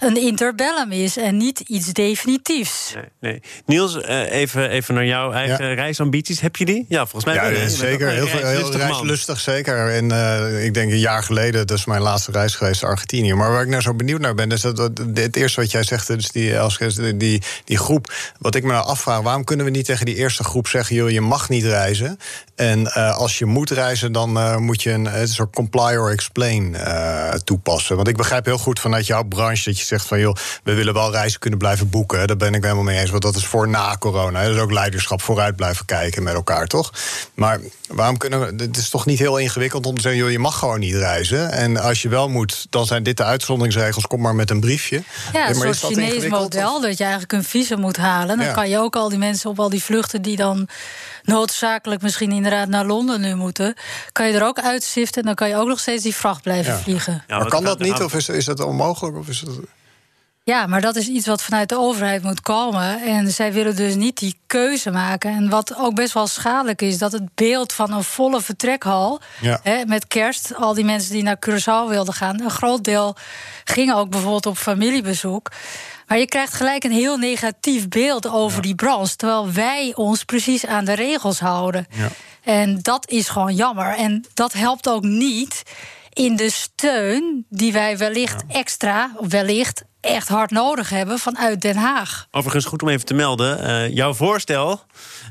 een 0.03 0.17
interbellum 0.17 0.91
is 0.91 1.17
en 1.17 1.37
niet 1.37 1.59
iets 1.59 1.93
definitiefs. 1.93 2.93
Nee, 2.93 3.03
nee. 3.19 3.41
Niels, 3.65 3.95
uh, 3.95 4.31
even, 4.31 4.69
even 4.69 4.93
naar 4.93 5.05
jouw 5.05 5.31
eigen 5.31 5.75
reisambities. 5.75 6.39
Heb 6.39 6.55
je 6.55 6.65
die? 6.65 6.85
Ja, 6.89 7.05
volgens 7.05 7.25
mij. 7.25 7.33
Ja, 7.33 7.59
wel, 7.59 7.69
zeker. 7.69 8.09
Heel, 8.09 8.27
veel, 8.27 8.47
heel 8.47 8.71
reislustig, 8.71 9.39
zeker. 9.39 9.89
En 9.93 10.09
uh, 10.09 10.65
ik 10.65 10.73
denk 10.73 10.91
een 10.91 10.99
jaar 10.99 11.23
geleden, 11.23 11.67
dat 11.67 11.77
is 11.77 11.85
mijn 11.85 12.01
laatste 12.01 12.31
reis 12.31 12.55
geweest, 12.55 12.83
Argentinië. 12.83 13.33
Maar 13.33 13.51
waar 13.51 13.61
ik 13.61 13.67
nou 13.67 13.81
zo 13.81 13.93
benieuwd 13.93 14.21
naar 14.21 14.35
ben, 14.35 14.51
is 14.51 14.61
dat 14.61 14.91
het 15.13 15.35
eerste 15.35 15.61
wat 15.61 15.71
jij 15.71 15.83
zegt, 15.83 16.07
dus 16.07 16.31
die, 16.31 16.53
die, 16.77 17.17
die, 17.17 17.41
die 17.63 17.77
groep. 17.77 18.13
Wat 18.39 18.55
ik 18.55 18.63
me 18.63 18.71
nou 18.71 18.85
afvraag, 18.85 19.21
waarom 19.21 19.43
kunnen 19.43 19.65
we 19.65 19.71
niet 19.71 19.85
tegen 19.85 20.05
die 20.05 20.15
eerste 20.15 20.43
groep 20.43 20.67
zeggen: 20.67 20.95
joh, 20.95 21.09
je 21.09 21.21
mag 21.21 21.49
niet 21.49 21.63
reizen. 21.63 22.17
En 22.55 22.79
uh, 22.79 23.17
als 23.17 23.37
je 23.37 23.45
moet 23.45 23.69
reizen, 23.69 24.11
dan 24.11 24.37
uh, 24.37 24.57
moet 24.57 24.83
je 24.83 24.91
een, 24.91 25.19
een 25.19 25.27
soort 25.27 25.53
comply 25.53 25.95
or 25.95 26.11
explain 26.11 26.73
uh, 26.73 27.29
toepassen. 27.29 27.95
Want 27.95 28.07
ik 28.07 28.17
begrijp 28.17 28.45
heel 28.45 28.57
goed 28.57 28.79
vanuit 28.79 29.05
jouw 29.05 29.23
branche 29.23 29.63
dat 29.63 29.79
je 29.79 29.85
zegt 29.93 30.07
van 30.07 30.19
joh, 30.19 30.35
we 30.63 30.73
willen 30.73 30.93
wel 30.93 31.11
reizen 31.11 31.39
kunnen 31.39 31.59
blijven 31.59 31.89
boeken. 31.89 32.27
Daar 32.27 32.37
ben 32.37 32.53
ik 32.53 32.63
helemaal 32.63 32.83
mee 32.83 32.99
eens. 32.99 33.09
Want 33.09 33.23
dat 33.23 33.35
is 33.35 33.45
voor 33.45 33.67
na 33.67 33.97
corona. 33.97 34.43
Dat 34.43 34.55
is 34.55 34.61
ook 34.61 34.71
leiderschap 34.71 35.21
vooruit 35.21 35.55
blijven 35.55 35.85
kijken 35.85 36.23
met 36.23 36.33
elkaar, 36.33 36.67
toch? 36.67 36.93
Maar 37.33 37.59
waarom 37.87 38.17
kunnen 38.17 38.39
we. 38.39 38.63
Het 38.63 38.77
is 38.77 38.89
toch 38.89 39.05
niet 39.05 39.19
heel 39.19 39.37
ingewikkeld 39.37 39.85
om 39.85 39.95
te 39.95 40.01
zeggen, 40.01 40.21
joh, 40.21 40.31
je 40.31 40.39
mag 40.39 40.59
gewoon 40.59 40.79
niet 40.79 40.95
reizen. 40.95 41.51
En 41.51 41.77
als 41.77 42.01
je 42.01 42.09
wel 42.09 42.29
moet, 42.29 42.65
dan 42.69 42.85
zijn 42.85 43.03
dit 43.03 43.17
de 43.17 43.23
uitzonderingsregels. 43.23 44.07
Kom 44.07 44.21
maar 44.21 44.35
met 44.35 44.49
een 44.49 44.59
briefje. 44.59 45.03
Ja, 45.33 45.49
een 45.49 45.55
soort 45.55 45.77
Chinees 45.77 46.27
model. 46.27 46.81
Dat 46.81 46.97
je 46.97 47.03
eigenlijk 47.03 47.33
een 47.33 47.43
visum 47.43 47.79
moet 47.79 47.97
halen. 47.97 48.37
Dan 48.37 48.53
kan 48.53 48.69
je 48.69 48.77
ook 48.77 48.95
al 48.95 49.09
die 49.09 49.17
mensen 49.17 49.49
op 49.49 49.59
al 49.59 49.69
die 49.69 49.83
vluchten 49.83 50.21
die 50.21 50.35
dan 50.35 50.67
noodzakelijk 51.23 52.01
misschien 52.01 52.31
inderdaad 52.31 52.67
naar 52.67 52.85
Londen 52.85 53.21
nu 53.21 53.35
moeten, 53.35 53.75
kan 54.11 54.27
je 54.27 54.33
er 54.33 54.45
ook 54.45 54.59
uitsiften 54.59 55.21
en 55.21 55.27
dan 55.27 55.35
kan 55.35 55.49
je 55.49 55.55
ook 55.55 55.67
nog 55.67 55.79
steeds 55.79 56.03
die 56.03 56.15
vracht 56.15 56.41
blijven 56.41 56.79
vliegen. 56.79 57.23
Ja, 57.27 57.37
maar 57.37 57.47
kan 57.47 57.63
dat 57.63 57.79
niet 57.79 58.01
of 58.01 58.13
is, 58.13 58.29
is 58.29 58.45
dat 58.45 58.59
onmogelijk? 58.59 59.17
Of 59.17 59.27
is 59.27 59.39
dat... 59.39 59.55
Ja, 60.45 60.67
maar 60.67 60.81
dat 60.81 60.95
is 60.95 61.07
iets 61.07 61.27
wat 61.27 61.43
vanuit 61.43 61.69
de 61.69 61.77
overheid 61.77 62.23
moet 62.23 62.41
komen. 62.41 63.01
En 63.01 63.31
zij 63.31 63.53
willen 63.53 63.75
dus 63.75 63.95
niet 63.95 64.17
die 64.17 64.35
keuze 64.47 64.91
maken. 64.91 65.31
En 65.31 65.49
wat 65.49 65.75
ook 65.77 65.95
best 65.95 66.13
wel 66.13 66.27
schadelijk 66.27 66.81
is, 66.81 66.97
dat 66.97 67.11
het 67.11 67.35
beeld 67.35 67.73
van 67.73 67.91
een 67.91 68.03
volle 68.03 68.41
vertrekhal. 68.41 69.21
Hè, 69.63 69.85
met 69.85 70.07
kerst, 70.07 70.55
al 70.55 70.73
die 70.73 70.85
mensen 70.85 71.11
die 71.11 71.23
naar 71.23 71.37
Curaçao 71.49 71.89
wilden 71.89 72.13
gaan. 72.13 72.41
Een 72.41 72.49
groot 72.49 72.83
deel 72.83 73.15
gingen 73.63 73.95
ook 73.95 74.09
bijvoorbeeld 74.09 74.45
op 74.45 74.57
familiebezoek. 74.57 75.51
Maar 76.07 76.17
je 76.17 76.27
krijgt 76.27 76.53
gelijk 76.53 76.83
een 76.83 76.91
heel 76.91 77.17
negatief 77.17 77.87
beeld 77.87 78.27
over 78.27 78.61
die 78.61 78.75
branche. 78.75 79.15
Terwijl 79.15 79.51
wij 79.51 79.91
ons 79.95 80.23
precies 80.23 80.65
aan 80.65 80.85
de 80.85 80.93
regels 80.93 81.39
houden. 81.39 81.87
Ja. 81.89 82.07
En 82.41 82.79
dat 82.81 83.09
is 83.09 83.29
gewoon 83.29 83.55
jammer. 83.55 83.95
En 83.95 84.25
dat 84.33 84.53
helpt 84.53 84.89
ook 84.89 85.03
niet 85.03 85.63
in 86.13 86.35
de 86.35 86.49
steun 86.49 87.45
die 87.49 87.73
wij 87.73 87.97
wellicht 87.97 88.43
extra, 88.47 89.11
wellicht 89.19 89.83
echt 90.03 90.27
hard 90.27 90.51
nodig 90.51 90.89
hebben 90.89 91.19
vanuit 91.19 91.61
Den 91.61 91.75
Haag. 91.75 92.27
Overigens, 92.31 92.65
goed 92.65 92.81
om 92.81 92.89
even 92.89 93.05
te 93.05 93.13
melden. 93.13 93.69
Uh, 93.69 93.95
jouw 93.95 94.13
voorstel 94.13 94.81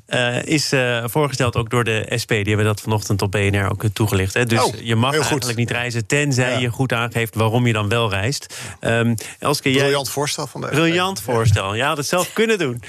uh, 0.08 0.42
is 0.42 0.72
uh, 0.72 1.04
voorgesteld 1.06 1.56
ook 1.56 1.70
door 1.70 1.84
de 1.84 2.12
SP. 2.22 2.28
Die 2.28 2.44
hebben 2.44 2.64
dat 2.64 2.80
vanochtend 2.80 3.22
op 3.22 3.30
BNR 3.30 3.70
ook 3.70 3.84
toegelicht. 3.92 4.34
Hè. 4.34 4.44
Dus 4.44 4.62
oh, 4.62 4.74
je 4.82 4.96
mag 4.96 5.12
eigenlijk 5.12 5.44
goed. 5.44 5.56
niet 5.56 5.70
reizen... 5.70 6.06
tenzij 6.06 6.52
ja. 6.52 6.58
je 6.58 6.68
goed 6.68 6.92
aangeeft 6.92 7.34
waarom 7.34 7.66
je 7.66 7.72
dan 7.72 7.88
wel 7.88 8.10
reist. 8.10 8.56
Um, 8.80 9.14
Elske, 9.38 9.70
briljant 9.70 10.06
jij... 10.06 10.14
voorstel 10.14 10.46
van 10.46 10.60
de 10.60 10.66
SP. 10.66 10.74
Briljant 10.74 11.20
voorstel. 11.20 11.74
Ja, 11.74 11.88
had 11.88 11.96
het 11.96 12.06
zelf 12.06 12.32
kunnen 12.32 12.58
doen. 12.58 12.82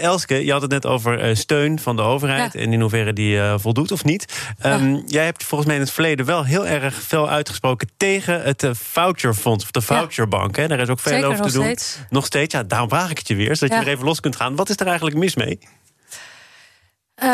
Elske, 0.00 0.44
je 0.44 0.52
had 0.52 0.62
het 0.62 0.70
net 0.70 0.86
over 0.86 1.36
steun 1.36 1.78
van 1.78 1.96
de 1.96 2.02
overheid... 2.02 2.52
Ja. 2.52 2.60
en 2.60 2.72
in 2.72 2.80
hoeverre 2.80 3.12
die 3.12 3.40
voldoet 3.56 3.92
of 3.92 4.04
niet. 4.04 4.32
Um, 4.66 5.02
jij 5.06 5.24
hebt 5.24 5.44
volgens 5.44 5.68
mij 5.68 5.78
in 5.78 5.84
het 5.84 5.92
verleden 5.92 6.26
wel 6.26 6.44
heel 6.44 6.66
erg 6.66 6.94
veel 6.94 7.28
uitgesproken... 7.28 7.88
tegen 7.96 8.42
het 8.42 8.68
voucherfonds 8.72 9.64
of 9.64 9.70
de 9.70 9.80
voucherbank. 9.80 10.56
Hè. 10.56 10.68
Daar 10.76 10.80
is 10.80 10.88
ook 10.88 11.00
veel 11.00 11.12
Zeker, 11.12 11.28
over 11.28 11.44
te 11.44 11.52
doen. 11.52 11.64
Steeds. 11.64 11.98
Nog 12.08 12.26
steeds, 12.26 12.54
ja, 12.54 12.62
daarom 12.62 12.88
vraag 12.88 13.10
ik 13.10 13.18
het 13.18 13.28
je 13.28 13.34
weer. 13.34 13.56
Zodat 13.56 13.78
je 13.78 13.84
er 13.84 13.90
even 13.90 14.04
los 14.04 14.20
kunt 14.20 14.36
gaan. 14.36 14.56
Wat 14.56 14.68
is 14.68 14.76
er 14.76 14.86
eigenlijk 14.86 15.16
mis 15.16 15.34
mee? 15.34 15.58
Uh, 17.22 17.28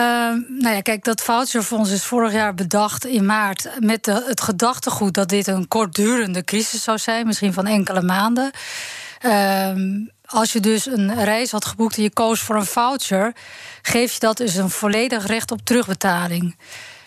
nou 0.58 0.74
ja, 0.74 0.80
kijk, 0.80 1.04
dat 1.04 1.22
voucherfonds 1.22 1.90
is 1.90 2.04
vorig 2.04 2.32
jaar 2.32 2.54
bedacht 2.54 3.04
in 3.04 3.26
maart 3.26 3.68
met 3.78 4.04
de, 4.04 4.24
het 4.26 4.40
gedachtegoed 4.40 5.14
dat 5.14 5.28
dit 5.28 5.46
een 5.46 5.68
kortdurende 5.68 6.44
crisis 6.44 6.82
zou 6.82 6.98
zijn, 6.98 7.26
misschien 7.26 7.52
van 7.52 7.66
enkele 7.66 8.02
maanden. 8.02 8.50
Uh, 9.22 9.70
als 10.24 10.52
je 10.52 10.60
dus 10.60 10.86
een 10.86 11.24
reis 11.24 11.50
had 11.50 11.64
geboekt 11.64 11.96
en 11.96 12.02
je 12.02 12.12
koos 12.12 12.40
voor 12.40 12.56
een 12.56 12.66
voucher, 12.66 13.32
geef 13.82 14.12
je 14.12 14.18
dat 14.18 14.36
dus 14.36 14.54
een 14.54 14.70
volledig 14.70 15.26
recht 15.26 15.50
op 15.50 15.60
terugbetaling. 15.64 16.56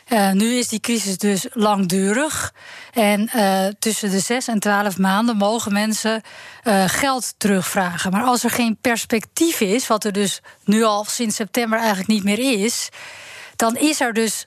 Uh, 0.10 0.32
nu 0.32 0.56
is 0.56 0.68
die 0.68 0.80
crisis 0.80 1.18
dus 1.18 1.48
langdurig. 1.54 2.54
En 2.94 3.30
uh, 3.36 3.66
tussen 3.80 4.12
de 4.12 4.20
6 4.20 4.48
en 4.48 4.60
12 4.60 4.98
maanden 4.98 5.38
mogen 5.38 5.74
mensen 5.74 6.22
uh, 6.63 6.84
geld 6.88 7.34
terugvragen. 7.38 8.12
Maar 8.12 8.24
als 8.24 8.44
er 8.44 8.50
geen 8.50 8.78
perspectief 8.82 9.60
is, 9.60 9.88
wat 9.88 10.04
er 10.04 10.12
dus 10.12 10.42
nu 10.63 10.84
al 10.84 11.06
sinds 11.06 11.36
september 11.36 11.78
eigenlijk 11.78 12.10
niet 12.10 12.24
meer 12.24 12.62
is, 12.63 12.89
dan 13.56 13.78
is 13.78 14.01
er 14.01 14.13
dus. 14.13 14.46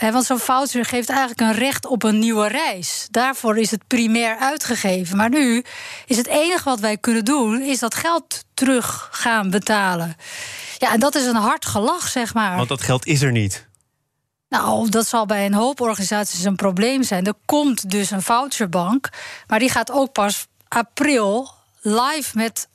want 0.00 0.24
zo'n 0.24 0.38
voucher 0.38 0.84
geeft 0.84 1.08
eigenlijk 1.08 1.40
een 1.40 1.54
recht 1.54 1.86
op 1.86 2.02
een 2.02 2.18
nieuwe 2.18 2.48
reis. 2.48 3.06
Daarvoor 3.10 3.58
is 3.58 3.70
het 3.70 3.86
primair 3.86 4.36
uitgegeven. 4.36 5.16
Maar 5.16 5.30
nu 5.30 5.64
is 6.06 6.16
het 6.16 6.26
enige 6.26 6.64
wat 6.64 6.80
wij 6.80 6.96
kunnen 6.96 7.24
doen, 7.24 7.62
is 7.62 7.78
dat 7.78 7.94
geld 7.94 8.44
terug 8.54 9.08
gaan 9.10 9.50
betalen. 9.50 10.16
Ja, 10.78 10.92
en 10.92 11.00
dat 11.00 11.14
is 11.14 11.26
een 11.26 11.34
hard 11.34 11.66
gelach, 11.66 12.08
zeg 12.08 12.34
maar. 12.34 12.56
Want 12.56 12.68
dat 12.68 12.82
geld 12.82 13.06
is 13.06 13.22
er 13.22 13.32
niet. 13.32 13.68
Nou, 14.50 14.88
dat 14.88 15.06
zal 15.06 15.26
bij 15.26 15.46
een 15.46 15.54
hoop 15.54 15.80
organisaties 15.80 16.44
een 16.44 16.56
probleem 16.56 17.02
zijn. 17.02 17.26
Er 17.26 17.34
komt 17.44 17.90
dus 17.90 18.10
een 18.10 18.22
voucherbank, 18.22 19.08
maar 19.46 19.58
die 19.58 19.70
gaat 19.70 19.90
ook 19.90 20.12
pas 20.12 20.46
april 20.68 21.50
live 21.80 22.36
met 22.36 22.68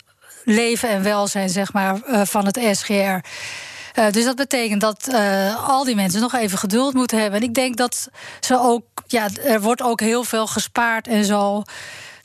leven 0.43 0.89
en 0.89 1.03
welzijn, 1.03 1.49
zeg 1.49 1.73
maar, 1.73 2.01
uh, 2.07 2.21
van 2.25 2.45
het 2.45 2.59
SGR. 2.71 2.93
Eh, 2.93 4.11
dus 4.11 4.23
dat 4.23 4.35
betekent 4.35 4.81
dat 4.81 5.07
uh, 5.11 5.69
al 5.69 5.83
die 5.83 5.95
mensen 5.95 6.21
nog 6.21 6.33
even 6.33 6.57
geduld 6.57 6.93
moeten 6.93 7.19
hebben. 7.19 7.39
En 7.39 7.47
ik 7.47 7.53
denk 7.53 7.77
dat 7.77 8.09
ze 8.39 8.59
ook, 8.59 8.83
ja, 9.07 9.27
er 9.43 9.61
wordt 9.61 9.81
ook 9.81 9.99
heel 9.99 10.23
veel 10.23 10.47
gespaard 10.47 11.07
en 11.07 11.25
zo. 11.25 11.63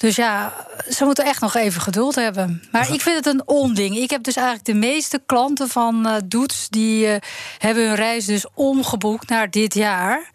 Dus 0.00 0.16
ja, 0.16 0.52
ze 0.90 1.04
moeten 1.04 1.25
echt 1.25 1.40
nog 1.40 1.54
even 1.54 1.80
geduld 1.80 2.14
hebben. 2.14 2.62
Maar 2.71 2.92
ik 2.92 3.00
vind 3.00 3.16
het 3.16 3.26
een 3.26 3.49
onding. 3.49 3.97
Ik 3.97 4.11
heb 4.11 4.23
dus 4.23 4.37
eigenlijk 4.37 4.66
de 4.66 4.75
meeste 4.75 5.23
klanten 5.26 5.69
van 5.69 6.07
uh, 6.07 6.14
Doets... 6.25 6.69
die 6.69 7.07
uh, 7.07 7.16
hebben 7.59 7.87
hun 7.87 7.95
reis 7.95 8.25
dus 8.25 8.47
omgeboekt 8.54 9.28
naar 9.28 9.50
dit 9.50 9.75
jaar... 9.75 10.30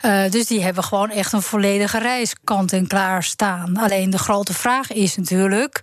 Uh, 0.00 0.30
dus 0.30 0.46
die 0.46 0.62
hebben 0.62 0.84
gewoon 0.84 1.10
echt 1.10 1.32
een 1.32 1.42
volledige 1.42 1.98
reis 1.98 2.34
kant 2.44 2.72
en 2.72 2.86
klaar 2.86 3.22
staan. 3.22 3.76
Alleen 3.76 4.10
de 4.10 4.18
grote 4.18 4.54
vraag 4.54 4.92
is 4.92 5.16
natuurlijk: 5.16 5.82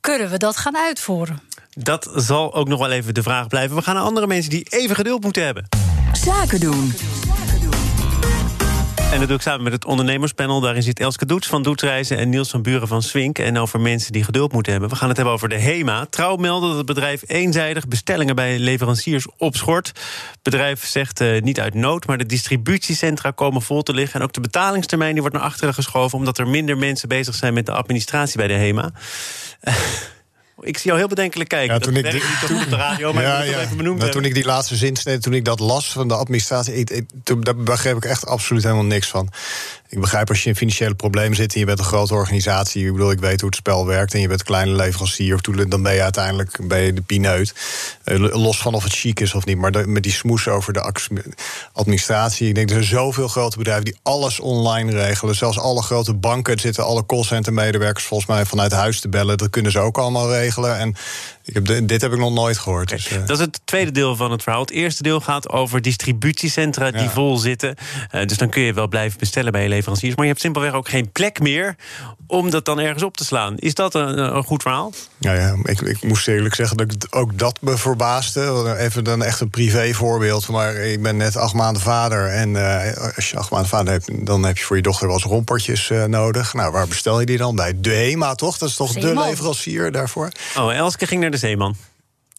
kunnen 0.00 0.30
we 0.30 0.36
dat 0.36 0.56
gaan 0.56 0.76
uitvoeren? 0.76 1.40
Dat 1.70 2.10
zal 2.14 2.54
ook 2.54 2.68
nog 2.68 2.78
wel 2.78 2.90
even 2.90 3.14
de 3.14 3.22
vraag 3.22 3.46
blijven. 3.46 3.76
We 3.76 3.82
gaan 3.82 3.94
naar 3.94 4.04
andere 4.04 4.26
mensen 4.26 4.50
die 4.50 4.66
even 4.68 4.96
geduld 4.96 5.22
moeten 5.22 5.44
hebben. 5.44 5.68
Zaken 6.12 6.60
doen. 6.60 6.92
En 9.10 9.18
dat 9.18 9.28
doe 9.28 9.36
ik 9.36 9.42
samen 9.42 9.62
met 9.62 9.72
het 9.72 9.84
ondernemerspanel. 9.84 10.60
Daarin 10.60 10.82
zit 10.82 11.00
Elske 11.00 11.26
Doets 11.26 11.46
van 11.46 11.62
Doetsreizen 11.62 12.18
en 12.18 12.28
Niels 12.28 12.50
van 12.50 12.62
Buren 12.62 12.88
van 12.88 13.02
Swink. 13.02 13.38
En 13.38 13.58
over 13.58 13.80
mensen 13.80 14.12
die 14.12 14.24
geduld 14.24 14.52
moeten 14.52 14.72
hebben. 14.72 14.90
We 14.90 14.96
gaan 14.96 15.08
het 15.08 15.16
hebben 15.16 15.34
over 15.34 15.48
de 15.48 15.58
HEMA. 15.58 16.06
Trouw 16.10 16.36
meldt 16.36 16.66
dat 16.66 16.76
het 16.76 16.86
bedrijf 16.86 17.22
eenzijdig 17.26 17.88
bestellingen 17.88 18.34
bij 18.34 18.58
leveranciers 18.58 19.26
opschort. 19.36 19.86
Het 19.86 20.42
bedrijf 20.42 20.84
zegt 20.84 21.20
uh, 21.20 21.40
niet 21.40 21.60
uit 21.60 21.74
nood, 21.74 22.06
maar 22.06 22.18
de 22.18 22.26
distributiecentra 22.26 23.30
komen 23.30 23.62
vol 23.62 23.82
te 23.82 23.94
liggen. 23.94 24.20
En 24.20 24.26
ook 24.26 24.32
de 24.32 24.40
betalingstermijn 24.40 25.12
die 25.12 25.20
wordt 25.20 25.36
naar 25.36 25.46
achteren 25.46 25.74
geschoven... 25.74 26.18
omdat 26.18 26.38
er 26.38 26.48
minder 26.48 26.78
mensen 26.78 27.08
bezig 27.08 27.34
zijn 27.34 27.54
met 27.54 27.66
de 27.66 27.72
administratie 27.72 28.36
bij 28.36 28.48
de 28.48 28.54
HEMA. 28.54 28.90
Ik 30.60 30.76
zie 30.76 30.86
jou 30.86 30.98
heel 30.98 31.08
bedenkelijk 31.08 31.48
kijken. 31.48 31.74
Ja, 31.74 31.80
toen 31.80 31.96
ik 31.96 32.10
die, 32.10 32.12
niet 32.12 32.62
op 32.62 32.70
de 32.70 32.76
radio, 32.76 33.12
maar 33.12 33.22
ja, 33.22 33.42
ja. 33.42 33.60
even 33.60 33.76
benoemd 33.76 33.98
nou, 33.98 34.10
Toen 34.10 34.24
ik 34.24 34.34
die 34.34 34.44
laatste 34.44 34.76
zin 34.76 34.96
sneed, 34.96 35.22
toen 35.22 35.34
ik 35.34 35.44
dat 35.44 35.60
las 35.60 35.92
van 35.92 36.08
de 36.08 36.14
administratie... 36.14 36.74
Ik, 36.74 36.90
ik, 36.90 37.08
toen, 37.24 37.40
daar 37.40 37.56
begreep 37.56 37.96
ik 37.96 38.04
echt 38.04 38.26
absoluut 38.26 38.62
helemaal 38.62 38.84
niks 38.84 39.08
van. 39.08 39.28
Ik 39.90 40.00
begrijp 40.00 40.28
als 40.28 40.42
je 40.42 40.48
in 40.48 40.56
financiële 40.56 40.94
problemen 40.94 41.36
zit 41.36 41.54
en 41.54 41.60
je 41.60 41.66
bent 41.66 41.78
een 41.78 41.84
grote 41.84 42.14
organisatie. 42.14 42.86
Ik 42.86 42.92
bedoel, 42.92 43.10
ik 43.10 43.20
weet 43.20 43.40
hoe 43.40 43.48
het 43.48 43.58
spel 43.58 43.86
werkt. 43.86 44.14
En 44.14 44.20
je 44.20 44.28
bent 44.28 44.40
een 44.40 44.46
kleine 44.46 44.72
leverancier. 44.72 45.34
Of 45.34 45.40
dan 45.40 45.82
ben 45.82 45.94
je 45.94 46.02
uiteindelijk 46.02 46.58
ben 46.68 46.80
je 46.80 46.92
de 46.92 47.02
pineut. 47.02 47.54
Uh, 48.04 48.34
los 48.34 48.58
van 48.58 48.74
of 48.74 48.84
het 48.84 48.92
chic 48.92 49.20
is 49.20 49.34
of 49.34 49.44
niet. 49.44 49.56
Maar 49.56 49.88
met 49.88 50.02
die 50.02 50.12
smoes 50.12 50.48
over 50.48 50.72
de 50.72 50.92
administratie. 51.72 52.48
Ik 52.48 52.54
denk 52.54 52.68
er 52.68 52.74
zijn 52.74 52.88
zoveel 53.00 53.28
grote 53.28 53.58
bedrijven 53.58 53.84
die 53.84 53.96
alles 54.02 54.40
online 54.40 54.92
regelen. 54.92 55.34
Zelfs 55.34 55.58
alle 55.58 55.82
grote 55.82 56.14
banken. 56.14 56.58
Zitten 56.58 56.84
alle 56.84 57.06
callcenter 57.06 57.52
medewerkers 57.52 58.04
volgens 58.04 58.28
mij 58.28 58.44
vanuit 58.44 58.72
huis 58.72 59.00
te 59.00 59.08
bellen. 59.08 59.38
Dat 59.38 59.50
kunnen 59.50 59.72
ze 59.72 59.78
ook 59.78 59.98
allemaal 59.98 60.32
regelen. 60.32 60.78
En 60.78 60.94
ik 61.44 61.54
heb 61.54 61.88
dit 61.88 62.00
heb 62.00 62.12
ik 62.12 62.18
nog 62.18 62.32
nooit 62.32 62.58
gehoord. 62.58 62.88
Dus, 62.88 63.10
uh... 63.10 63.18
Dat 63.18 63.38
is 63.38 63.44
het 63.44 63.60
tweede 63.64 63.90
deel 63.90 64.16
van 64.16 64.30
het 64.30 64.42
verhaal. 64.42 64.60
Het 64.60 64.70
eerste 64.70 65.02
deel 65.02 65.20
gaat 65.20 65.48
over 65.48 65.82
distributiecentra 65.82 66.90
die 66.90 67.08
vol 67.08 67.36
zitten. 67.36 67.76
Uh, 68.14 68.26
dus 68.26 68.36
dan 68.36 68.48
kun 68.48 68.62
je 68.62 68.72
wel 68.72 68.88
blijven 68.88 69.18
bestellen 69.18 69.52
bij 69.52 69.62
je 69.62 69.68
leveranciers. 69.80 70.14
Maar 70.14 70.24
je 70.24 70.30
hebt 70.30 70.42
simpelweg 70.42 70.72
ook 70.72 70.88
geen 70.88 71.10
plek 71.12 71.40
meer 71.40 71.76
om 72.26 72.50
dat 72.50 72.64
dan 72.64 72.78
ergens 72.78 73.02
op 73.02 73.16
te 73.16 73.24
slaan. 73.24 73.56
Is 73.56 73.74
dat 73.74 73.94
een, 73.94 74.36
een 74.36 74.44
goed 74.44 74.62
verhaal? 74.62 74.92
Ja, 75.18 75.32
ja 75.34 75.56
ik, 75.62 75.80
ik 75.80 76.02
moest 76.02 76.28
eerlijk 76.28 76.54
zeggen 76.54 76.76
dat 76.76 76.92
ik 76.92 77.06
ook 77.10 77.38
dat 77.38 77.58
me 77.60 77.76
verbaasde. 77.76 78.76
Even 78.78 79.04
dan 79.04 79.22
echt 79.22 79.40
een 79.40 79.50
privé 79.50 79.92
voorbeeld. 79.92 80.48
Maar 80.48 80.74
ik 80.74 81.02
ben 81.02 81.16
net 81.16 81.36
acht 81.36 81.54
maanden 81.54 81.82
vader. 81.82 82.28
En 82.28 82.50
uh, 82.50 83.16
als 83.16 83.30
je 83.30 83.36
acht 83.36 83.50
maanden 83.50 83.68
vader 83.68 83.92
hebt, 83.92 84.26
dan 84.26 84.44
heb 84.44 84.58
je 84.58 84.64
voor 84.64 84.76
je 84.76 84.82
dochter 84.82 85.06
wel 85.06 85.16
eens 85.16 85.24
rompertjes 85.24 85.90
uh, 85.90 86.04
nodig. 86.04 86.54
Nou, 86.54 86.72
waar 86.72 86.88
bestel 86.88 87.20
je 87.20 87.26
die 87.26 87.38
dan? 87.38 87.56
Bij 87.56 87.80
de 87.80 87.90
HEMA, 87.90 88.34
toch? 88.34 88.58
Dat 88.58 88.68
is 88.68 88.76
toch 88.76 88.92
Zeeman. 88.92 89.14
de 89.14 89.28
leverancier 89.28 89.92
daarvoor? 89.92 90.28
Oh, 90.56 90.74
Elske 90.74 91.06
ging 91.06 91.20
naar 91.20 91.30
de 91.30 91.36
Zeeman. 91.36 91.76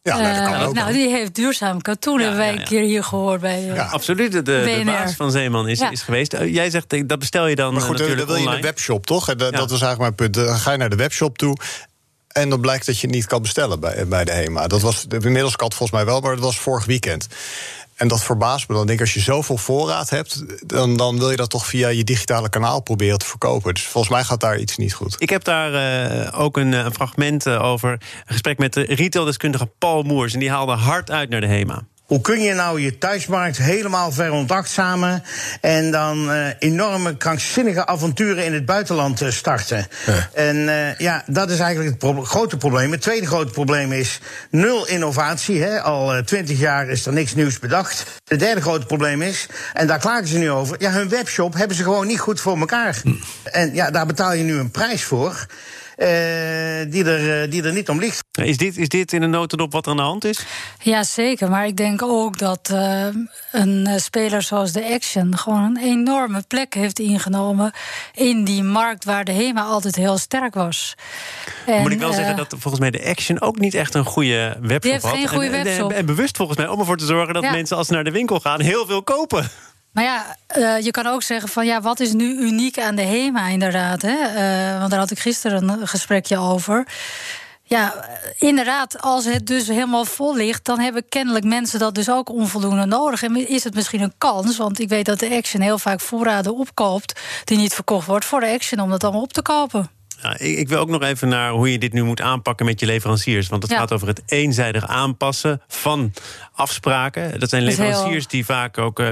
Ja, 0.03 0.43
dat 0.43 0.51
kan 0.51 0.62
ook 0.62 0.74
nou, 0.74 0.93
die 0.93 1.10
heeft 1.10 1.36
duurzaam 1.36 1.81
katoen, 1.81 2.20
hebben 2.20 2.38
wij 2.38 2.51
een 2.51 2.63
keer 2.63 2.81
hier 2.81 3.03
gehoord 3.03 3.41
bij 3.41 3.67
uh, 3.67 3.75
ja. 3.75 3.86
Absoluut, 3.86 4.31
de, 4.31 4.41
de, 4.41 4.81
baas 4.86 5.15
van 5.15 5.31
Zeeman 5.31 5.67
is, 5.67 5.79
is 5.79 6.01
geweest. 6.01 6.34
Uh, 6.34 6.53
jij 6.53 6.70
zegt, 6.70 7.08
dat 7.08 7.20
bestel 7.20 7.48
je 7.48 7.55
dan 7.55 7.74
maar 7.74 7.81
goed, 7.81 7.91
natuurlijk 7.98 8.27
dan 8.27 8.27
wil 8.27 8.50
je 8.50 8.55
de 8.55 8.62
webshop, 8.62 9.05
toch? 9.05 9.25
Dat, 9.25 9.39
dat 9.39 9.70
was 9.70 9.81
eigenlijk 9.81 10.00
mijn 10.00 10.15
punt. 10.15 10.34
Dan 10.34 10.58
ga 10.58 10.72
je 10.72 10.77
naar 10.77 10.89
de 10.89 10.96
webshop 10.96 11.38
toe... 11.38 11.58
En 12.31 12.50
dan 12.50 12.62
blijkt 12.62 12.86
dat 12.86 13.00
je 13.00 13.08
het 13.08 13.15
niet 13.15 13.25
kan 13.25 13.41
bestellen 13.41 13.79
bij, 13.79 14.08
bij 14.08 14.25
de 14.25 14.31
HEMA. 14.31 14.67
Dat 14.67 14.81
was 14.81 15.05
inmiddels 15.10 15.55
kat 15.55 15.74
volgens 15.74 15.98
mij 15.98 16.05
wel, 16.05 16.20
maar 16.20 16.31
het 16.31 16.39
was 16.39 16.60
vorig 16.60 16.86
weekend. 16.86 17.27
En 18.01 18.08
dat 18.08 18.24
verbaast 18.24 18.67
me 18.67 18.75
dan. 18.75 18.86
Denk 18.86 19.00
ik, 19.00 19.05
als 19.05 19.13
je 19.13 19.20
zoveel 19.20 19.58
voorraad 19.58 20.10
hebt, 20.10 20.43
dan, 20.67 20.98
dan 20.98 21.17
wil 21.17 21.29
je 21.29 21.36
dat 21.36 21.50
toch 21.50 21.67
via 21.67 21.88
je 21.88 22.03
digitale 22.03 22.50
kanaal 22.50 22.81
proberen 22.81 23.17
te 23.17 23.25
verkopen. 23.25 23.74
Dus 23.74 23.84
volgens 23.84 24.13
mij 24.13 24.24
gaat 24.24 24.39
daar 24.39 24.60
iets 24.60 24.77
niet 24.77 24.93
goed. 24.93 25.15
Ik 25.17 25.29
heb 25.29 25.43
daar 25.43 25.74
uh, 26.24 26.39
ook 26.39 26.58
een, 26.58 26.72
een 26.72 26.93
fragment 26.93 27.48
over. 27.48 27.91
Een 27.91 28.00
gesprek 28.25 28.58
met 28.58 28.74
de 28.74 28.81
retaildeskundige 28.81 29.65
Paul 29.65 30.03
Moers. 30.03 30.34
En 30.34 30.39
die 30.39 30.50
haalde 30.50 30.72
hard 30.72 31.12
uit 31.12 31.29
naar 31.29 31.41
de 31.41 31.48
HEMA. 31.48 31.84
Hoe 32.12 32.22
kun 32.22 32.41
je 32.41 32.53
nou 32.53 32.82
je 32.82 32.98
thuismarkt 32.98 33.58
helemaal 33.58 34.12
veronachtzamen 34.12 35.24
en 35.62 35.91
dan 35.91 36.32
uh, 36.32 36.48
enorme 36.60 37.18
krankzinnige 37.18 37.86
avonturen 37.86 38.46
in 38.46 38.53
het 38.53 38.65
buitenland 38.65 39.22
uh, 39.22 39.30
starten? 39.30 39.88
Ja. 40.06 40.30
En 40.34 40.56
uh, 40.56 40.98
ja, 40.98 41.24
dat 41.25 41.50
is 41.50 41.60
eigenlijk 41.60 41.89
het 41.89 42.00
pro 42.00 42.24
grote 42.24 42.58
probleem. 42.58 42.91
Het 42.91 43.01
tweede 43.01 43.27
grote 43.27 43.51
probleem 43.51 43.91
is 43.91 44.20
nul 44.50 44.88
innovatie. 44.88 45.63
Hè. 45.63 45.82
Al 45.82 46.24
twintig 46.24 46.60
jaar 46.60 46.89
is 46.89 47.06
er 47.06 47.13
niks 47.13 47.36
nieuws 47.36 47.60
bedacht. 47.60 48.06
Het 48.27 48.39
derde 48.39 48.62
grote 48.62 48.86
probleem 48.86 49.22
is, 49.22 49.48
en 49.74 49.88
daar 49.88 50.00
klagen 50.00 50.27
ze 50.27 50.38
nu 50.38 50.51
over, 50.51 50.75
ja, 50.80 50.91
hun 50.91 51.10
webshop 51.10 51.53
hebben 51.53 51.77
ze 51.77 51.84
gewoon 51.84 52.08
niet 52.08 52.20
goed 52.20 52.39
voor 52.39 52.60
elkaar. 52.60 53.00
Hm. 53.03 53.13
En 53.44 53.74
ja, 53.74 53.91
daar 53.91 54.06
betaal 54.06 54.34
je 54.34 54.44
nu 54.44 54.58
een 54.58 54.72
prijs 54.72 55.03
voor. 55.03 55.46
Uh, 56.01 56.08
die, 56.91 57.05
er, 57.05 57.43
uh, 57.43 57.51
die 57.51 57.63
er 57.63 57.74
niet 57.74 57.89
om 57.89 58.00
ligt. 58.00 58.24
Is 58.31 58.58
dit, 58.58 58.77
is 58.77 58.89
dit 58.89 59.13
in 59.13 59.22
een 59.22 59.29
notendop 59.29 59.72
wat 59.72 59.86
er 59.86 59.91
aan 59.91 59.98
de 59.98 60.03
hand 60.03 60.25
is? 60.25 60.46
Ja, 60.79 61.03
zeker. 61.03 61.50
Maar 61.50 61.65
ik 61.65 61.77
denk 61.77 62.01
ook 62.01 62.38
dat 62.38 62.70
uh, 62.72 63.08
een 63.51 63.89
speler 63.96 64.41
zoals 64.41 64.72
de 64.72 64.93
Action 64.93 65.38
gewoon 65.38 65.63
een 65.63 65.77
enorme 65.77 66.43
plek 66.48 66.74
heeft 66.74 67.00
ingenomen 67.00 67.72
in 68.13 68.43
die 68.43 68.63
markt 68.63 69.05
waar 69.05 69.24
de 69.24 69.31
HEMA 69.31 69.63
altijd 69.63 69.96
heel 69.96 70.17
sterk 70.17 70.53
was. 70.53 70.96
En, 71.65 71.81
Moet 71.81 71.91
ik 71.91 72.00
wel 72.00 72.13
zeggen 72.13 72.36
dat 72.36 72.50
volgens 72.50 72.79
mij 72.79 72.91
de 72.91 73.05
Action 73.05 73.41
ook 73.41 73.60
niet 73.60 73.74
echt 73.74 73.93
een 73.93 74.05
goede 74.05 74.58
webshop 74.62 74.81
die 74.81 74.91
heeft 74.91 75.03
had. 75.03 75.15
Geen 75.15 75.27
goede 75.27 75.50
webshop. 75.50 75.91
En, 75.91 75.98
en, 75.98 76.05
bewust 76.05 76.38
volgens 76.38 76.58
mij 76.58 76.67
om 76.67 76.79
ervoor 76.79 76.98
te 76.98 77.05
zorgen 77.05 77.34
dat 77.34 77.43
ja. 77.43 77.51
mensen 77.51 77.77
als 77.77 77.88
ze 77.88 77.93
naar 77.93 78.03
de 78.03 78.12
winkel 78.12 78.39
gaan 78.39 78.62
heel 78.62 78.86
veel 78.86 79.03
kopen. 79.03 79.50
Maar 79.91 80.03
ja, 80.03 80.36
uh, 80.57 80.79
je 80.79 80.91
kan 80.91 81.07
ook 81.07 81.24
zeggen 81.24 81.50
van 81.50 81.65
ja, 81.65 81.81
wat 81.81 82.00
is 82.00 82.13
nu 82.13 82.38
uniek 82.38 82.79
aan 82.79 82.95
de 82.95 83.01
HEMA 83.01 83.48
inderdaad? 83.48 84.01
Hè? 84.01 84.15
Uh, 84.15 84.79
want 84.79 84.89
daar 84.89 85.00
had 85.00 85.12
ik 85.12 85.19
gisteren 85.19 85.69
een 85.69 85.88
gesprekje 85.88 86.38
over. 86.38 86.88
Ja, 87.63 88.05
inderdaad, 88.38 89.01
als 89.01 89.25
het 89.25 89.48
dus 89.48 89.67
helemaal 89.67 90.05
vol 90.05 90.36
ligt, 90.36 90.65
dan 90.65 90.79
hebben 90.79 91.10
kennelijk 91.10 91.45
mensen 91.45 91.79
dat 91.79 91.95
dus 91.95 92.10
ook 92.10 92.29
onvoldoende 92.29 92.86
nodig. 92.86 93.24
En 93.24 93.48
is 93.48 93.63
het 93.63 93.75
misschien 93.75 94.01
een 94.01 94.13
kans? 94.17 94.57
Want 94.57 94.79
ik 94.79 94.89
weet 94.89 95.05
dat 95.05 95.19
de 95.19 95.36
Action 95.36 95.62
heel 95.62 95.79
vaak 95.79 96.00
voorraden 96.00 96.55
opkoopt 96.55 97.19
die 97.43 97.57
niet 97.57 97.74
verkocht 97.74 98.07
wordt 98.07 98.25
voor 98.25 98.39
de 98.39 98.50
Action 98.50 98.79
om 98.79 98.89
dat 98.89 99.03
allemaal 99.03 99.21
op 99.21 99.33
te 99.33 99.41
kopen. 99.41 100.00
Ja, 100.22 100.38
ik, 100.38 100.70
wil 100.70 100.80
ook 100.80 100.90
nog 100.90 101.01
even 101.01 101.28
naar 101.28 101.51
hoe 101.51 101.72
je 101.72 101.78
dit 101.78 101.94
nu 101.94 102.04
moet 102.04 102.22
aanpakken 102.22 102.66
met 102.66 102.80
je 102.80 102.86
leveranciers. 102.86 103.48
Want 103.48 103.63
het 103.63 103.72
ja. 103.72 103.78
gaat 103.78 103.92
over 103.92 104.08
het 104.08 104.22
eenzijdig 104.25 104.88
aanpassen 104.88 105.62
van 105.68 106.13
afspraken. 106.54 107.40
Dat 107.40 107.50
zijn 107.50 107.63
leveranciers 107.63 108.28
die 108.28 108.46
vaak 108.46 108.78
ook 108.78 109.00
uh, 109.00 109.12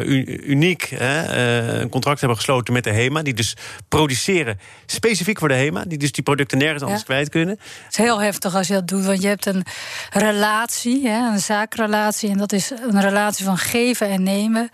uniek 0.49 0.83
hè, 0.95 1.23
uh, 1.71 1.79
een 1.79 1.89
contract 1.89 2.19
hebben 2.19 2.37
gesloten 2.37 2.73
met 2.73 2.83
de 2.83 2.91
HEMA. 2.91 3.21
Die 3.21 3.33
dus 3.33 3.55
produceren 3.87 4.59
specifiek 4.85 5.39
voor 5.39 5.47
de 5.47 5.53
HEMA. 5.53 5.83
Die 5.87 5.97
dus 5.97 6.11
die 6.11 6.23
producten 6.23 6.57
nergens 6.57 6.83
anders 6.83 7.03
kwijt 7.03 7.29
kunnen. 7.29 7.59
Het 7.59 7.91
is 7.91 7.97
heel 7.97 8.21
heftig 8.21 8.55
als 8.55 8.67
je 8.67 8.73
dat 8.73 8.87
doet. 8.87 9.05
Want 9.05 9.21
je 9.21 9.27
hebt 9.27 9.45
een 9.45 9.65
relatie, 10.09 11.07
hè, 11.07 11.31
een 11.31 11.39
zaakrelatie. 11.39 12.29
En 12.29 12.37
dat 12.37 12.51
is 12.51 12.71
een 12.89 13.01
relatie 13.01 13.45
van 13.45 13.57
geven 13.57 14.09
en 14.09 14.23
nemen. 14.23 14.69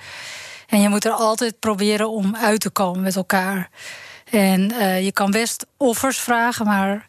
En 0.68 0.82
je 0.82 0.89
moet 0.89 1.06
er 1.06 1.12
altijd 1.12 1.60
proberen 1.60 2.10
om 2.10 2.36
uit 2.36 2.60
te 2.60 2.70
komen 2.70 3.01
met 3.01 3.15
elkaar. 3.15 3.70
En 4.32 4.72
uh, 4.72 5.03
je 5.03 5.12
kan 5.12 5.32
best 5.32 5.65
offers 5.77 6.17
vragen, 6.17 6.65
maar 6.65 7.08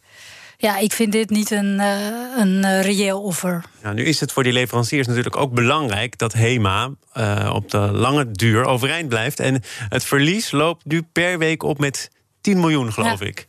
ja, 0.58 0.78
ik 0.78 0.92
vind 0.92 1.12
dit 1.12 1.30
niet 1.30 1.50
een, 1.50 1.78
uh, 1.78 2.38
een 2.38 2.62
uh, 2.64 2.82
reëel 2.82 3.22
offer. 3.22 3.64
Nou, 3.82 3.94
nu 3.94 4.04
is 4.04 4.20
het 4.20 4.32
voor 4.32 4.42
die 4.42 4.52
leveranciers 4.52 5.06
natuurlijk 5.06 5.36
ook 5.36 5.52
belangrijk 5.52 6.18
dat 6.18 6.32
HEMA 6.32 6.90
uh, 7.14 7.50
op 7.54 7.70
de 7.70 7.78
lange 7.78 8.30
duur 8.30 8.64
overeind 8.64 9.08
blijft. 9.08 9.40
En 9.40 9.62
het 9.88 10.04
verlies 10.04 10.50
loopt 10.50 10.84
nu 10.84 11.02
per 11.02 11.38
week 11.38 11.62
op 11.62 11.78
met 11.78 12.10
10 12.40 12.60
miljoen, 12.60 12.92
geloof 12.92 13.20
ja. 13.20 13.26
ik. 13.26 13.46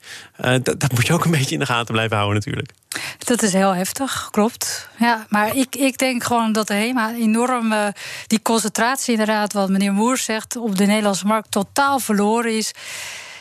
Dat, 0.63 0.79
dat, 0.79 0.91
moet 0.91 1.07
je 1.07 1.13
ook 1.13 1.25
een 1.25 1.31
beetje 1.31 1.53
in 1.53 1.59
de 1.59 1.65
gaten 1.65 1.93
blijven 1.93 2.17
houden, 2.17 2.35
natuurlijk. 2.35 2.71
Dat 3.17 3.41
is 3.41 3.53
heel 3.53 3.75
heftig, 3.75 4.27
klopt. 4.31 4.89
Ja, 4.99 5.25
maar 5.29 5.55
ik, 5.55 5.75
ik 5.75 5.97
denk 5.97 6.23
gewoon 6.23 6.51
dat 6.51 6.67
de 6.67 6.73
HEMA 6.73 7.13
enorm 7.13 7.73
die 8.27 8.41
concentratie, 8.41 9.11
inderdaad, 9.11 9.53
wat 9.53 9.69
meneer 9.69 9.93
Moers 9.93 10.23
zegt, 10.23 10.55
op 10.55 10.77
de 10.77 10.85
Nederlandse 10.85 11.25
markt 11.25 11.51
totaal 11.51 11.99
verloren 11.99 12.57
is. 12.57 12.73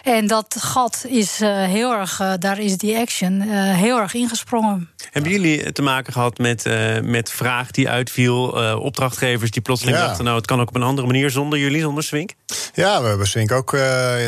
En 0.07 0.27
dat 0.27 0.57
gat 0.59 1.05
is 1.09 1.41
uh, 1.41 1.65
heel 1.65 1.93
erg, 1.93 2.21
uh, 2.21 2.33
daar 2.39 2.59
is 2.59 2.79
die 2.79 2.99
action 2.99 3.33
uh, 3.43 3.75
heel 3.75 3.99
erg 3.99 4.15
ingesprongen. 4.15 4.91
Hebben 5.11 5.33
jullie 5.33 5.73
te 5.73 5.83
maken 5.83 6.13
gehad 6.13 6.39
met, 6.39 6.65
met 7.03 7.31
vraag 7.31 7.71
die 7.71 7.89
uitviel, 7.89 8.47
opdrachtgevers 8.81 9.51
die 9.51 9.63
plotseling 9.63 9.97
ja. 9.97 10.07
dachten, 10.07 10.25
nou 10.25 10.37
het 10.37 10.47
kan 10.47 10.61
ook 10.61 10.69
op 10.69 10.75
een 10.75 10.83
andere 10.83 11.07
manier 11.07 11.31
zonder 11.31 11.59
jullie, 11.59 11.81
zonder 11.81 12.03
Swink? 12.03 12.31
Ja, 12.75 13.03
we 13.03 13.09
hebben 13.09 13.27
Swink 13.27 13.53
ook 13.53 13.77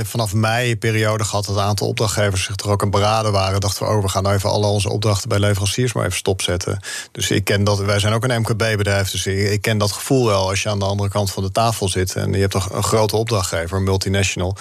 vanaf 0.02 0.34
mei 0.34 0.76
periode 0.76 1.24
gehad 1.24 1.44
dat 1.44 1.56
een 1.56 1.62
aantal 1.62 1.88
opdrachtgevers 1.88 2.44
zich 2.44 2.56
er 2.56 2.70
ook 2.70 2.82
aan 2.82 2.90
beraden 2.90 3.32
waren. 3.32 3.60
Dachten 3.60 3.86
we, 3.86 3.92
oh, 3.92 4.02
we 4.02 4.08
gaan 4.08 4.22
nou 4.22 4.34
even 4.34 4.50
alle 4.50 4.66
onze 4.66 4.90
opdrachten 4.90 5.28
bij 5.28 5.38
leveranciers 5.38 5.92
maar 5.92 6.04
even 6.04 6.16
stopzetten. 6.16 6.80
Dus 7.12 7.30
ik 7.30 7.44
ken 7.44 7.64
dat, 7.64 7.78
wij 7.78 7.98
zijn 7.98 8.12
ook 8.12 8.24
een 8.24 8.40
MKB-bedrijf, 8.40 9.10
dus 9.10 9.26
ik, 9.26 9.50
ik 9.50 9.62
ken 9.62 9.78
dat 9.78 9.92
gevoel 9.92 10.26
wel 10.26 10.48
als 10.48 10.62
je 10.62 10.68
aan 10.68 10.78
de 10.78 10.84
andere 10.84 11.10
kant 11.10 11.30
van 11.30 11.42
de 11.42 11.52
tafel 11.52 11.88
zit 11.88 12.14
en 12.14 12.32
je 12.32 12.38
hebt 12.38 12.52
toch 12.52 12.72
een 12.72 12.82
grote 12.82 13.16
opdrachtgever, 13.16 13.76
een 13.76 13.84
multinational. 13.84 14.56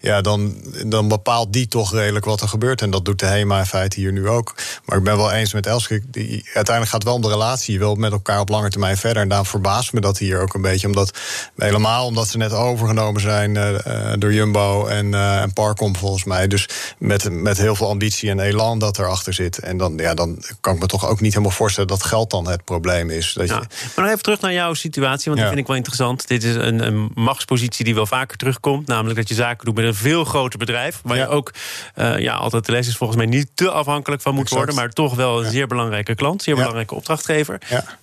Ja, 0.00 0.20
dan 0.20 0.56
dan 0.86 1.08
bepaalt 1.08 1.52
die 1.52 1.68
toch 1.68 1.92
redelijk 1.92 2.24
wat 2.24 2.40
er 2.40 2.48
gebeurt. 2.48 2.82
En 2.82 2.90
dat 2.90 3.04
doet 3.04 3.18
de 3.18 3.26
HEMA 3.26 3.58
in 3.58 3.66
feite 3.66 4.00
hier 4.00 4.12
nu 4.12 4.28
ook. 4.28 4.54
Maar 4.84 4.98
ik 4.98 5.04
ben 5.04 5.16
wel 5.16 5.32
eens 5.32 5.52
met 5.52 5.57
Elske. 5.66 6.02
Die, 6.06 6.44
uiteindelijk 6.44 6.84
gaat 6.84 6.92
het 6.92 7.04
wel 7.04 7.14
om 7.14 7.22
de 7.22 7.28
relatie. 7.28 7.72
Je 7.72 7.78
wilt 7.78 7.98
met 7.98 8.12
elkaar 8.12 8.40
op 8.40 8.48
lange 8.48 8.70
termijn 8.70 8.96
verder. 8.96 9.22
En 9.22 9.28
daarom 9.28 9.46
verbaast 9.46 9.92
me 9.92 10.00
dat 10.00 10.18
hier 10.18 10.40
ook 10.40 10.54
een 10.54 10.62
beetje. 10.62 10.86
Omdat, 10.86 11.18
helemaal 11.56 12.06
omdat 12.06 12.28
ze 12.28 12.36
net 12.36 12.52
overgenomen 12.52 13.20
zijn 13.20 13.54
uh, 13.54 14.12
door 14.18 14.32
Jumbo 14.32 14.86
en, 14.86 15.06
uh, 15.06 15.40
en 15.40 15.52
Parcom 15.52 15.96
volgens 15.96 16.24
mij. 16.24 16.46
Dus 16.46 16.68
met, 16.98 17.30
met 17.30 17.58
heel 17.58 17.74
veel 17.74 17.88
ambitie 17.88 18.30
en 18.30 18.40
elan 18.40 18.78
dat 18.78 18.98
erachter 18.98 19.32
zit. 19.32 19.58
En 19.58 19.76
dan, 19.76 19.96
ja, 19.96 20.14
dan 20.14 20.42
kan 20.60 20.74
ik 20.74 20.80
me 20.80 20.86
toch 20.86 21.08
ook 21.08 21.20
niet 21.20 21.32
helemaal 21.32 21.56
voorstellen 21.56 21.88
dat 21.88 22.02
geld 22.02 22.30
dan 22.30 22.48
het 22.48 22.64
probleem 22.64 23.10
is. 23.10 23.32
Dat 23.32 23.48
ja. 23.48 23.54
je... 23.54 23.60
Maar 23.94 24.04
nog 24.04 24.06
even 24.06 24.22
terug 24.22 24.40
naar 24.40 24.52
jouw 24.52 24.74
situatie, 24.74 25.24
want 25.24 25.36
ja. 25.36 25.40
dat 25.40 25.48
vind 25.48 25.60
ik 25.60 25.66
wel 25.66 25.76
interessant. 25.76 26.28
Dit 26.28 26.44
is 26.44 26.54
een, 26.54 26.86
een 26.86 27.10
machtspositie 27.14 27.84
die 27.84 27.94
wel 27.94 28.06
vaker 28.06 28.36
terugkomt. 28.36 28.86
Namelijk 28.86 29.16
dat 29.16 29.28
je 29.28 29.34
zaken 29.34 29.64
doet 29.64 29.74
met 29.74 29.84
een 29.84 29.94
veel 29.94 30.24
groter 30.24 30.58
bedrijf. 30.58 31.00
Waar 31.02 31.16
ja. 31.16 31.22
je 31.22 31.28
ook 31.28 31.52
uh, 31.96 32.18
ja, 32.18 32.34
altijd 32.34 32.66
de 32.66 32.72
les 32.72 32.88
is 32.88 32.96
volgens 32.96 33.18
mij 33.18 33.28
niet 33.28 33.48
te 33.54 33.70
afhankelijk 33.70 34.22
van 34.22 34.34
moet 34.34 34.42
exact. 34.42 34.60
worden. 34.60 34.80
Maar 34.80 34.90
toch 34.90 35.14
wel 35.14 35.44
een 35.48 35.54
zeer 35.54 35.66
belangrijke 35.66 36.14
klant, 36.14 36.42
zeer 36.42 36.54
belangrijke 36.54 36.94
opdrachtgever. 36.94 37.58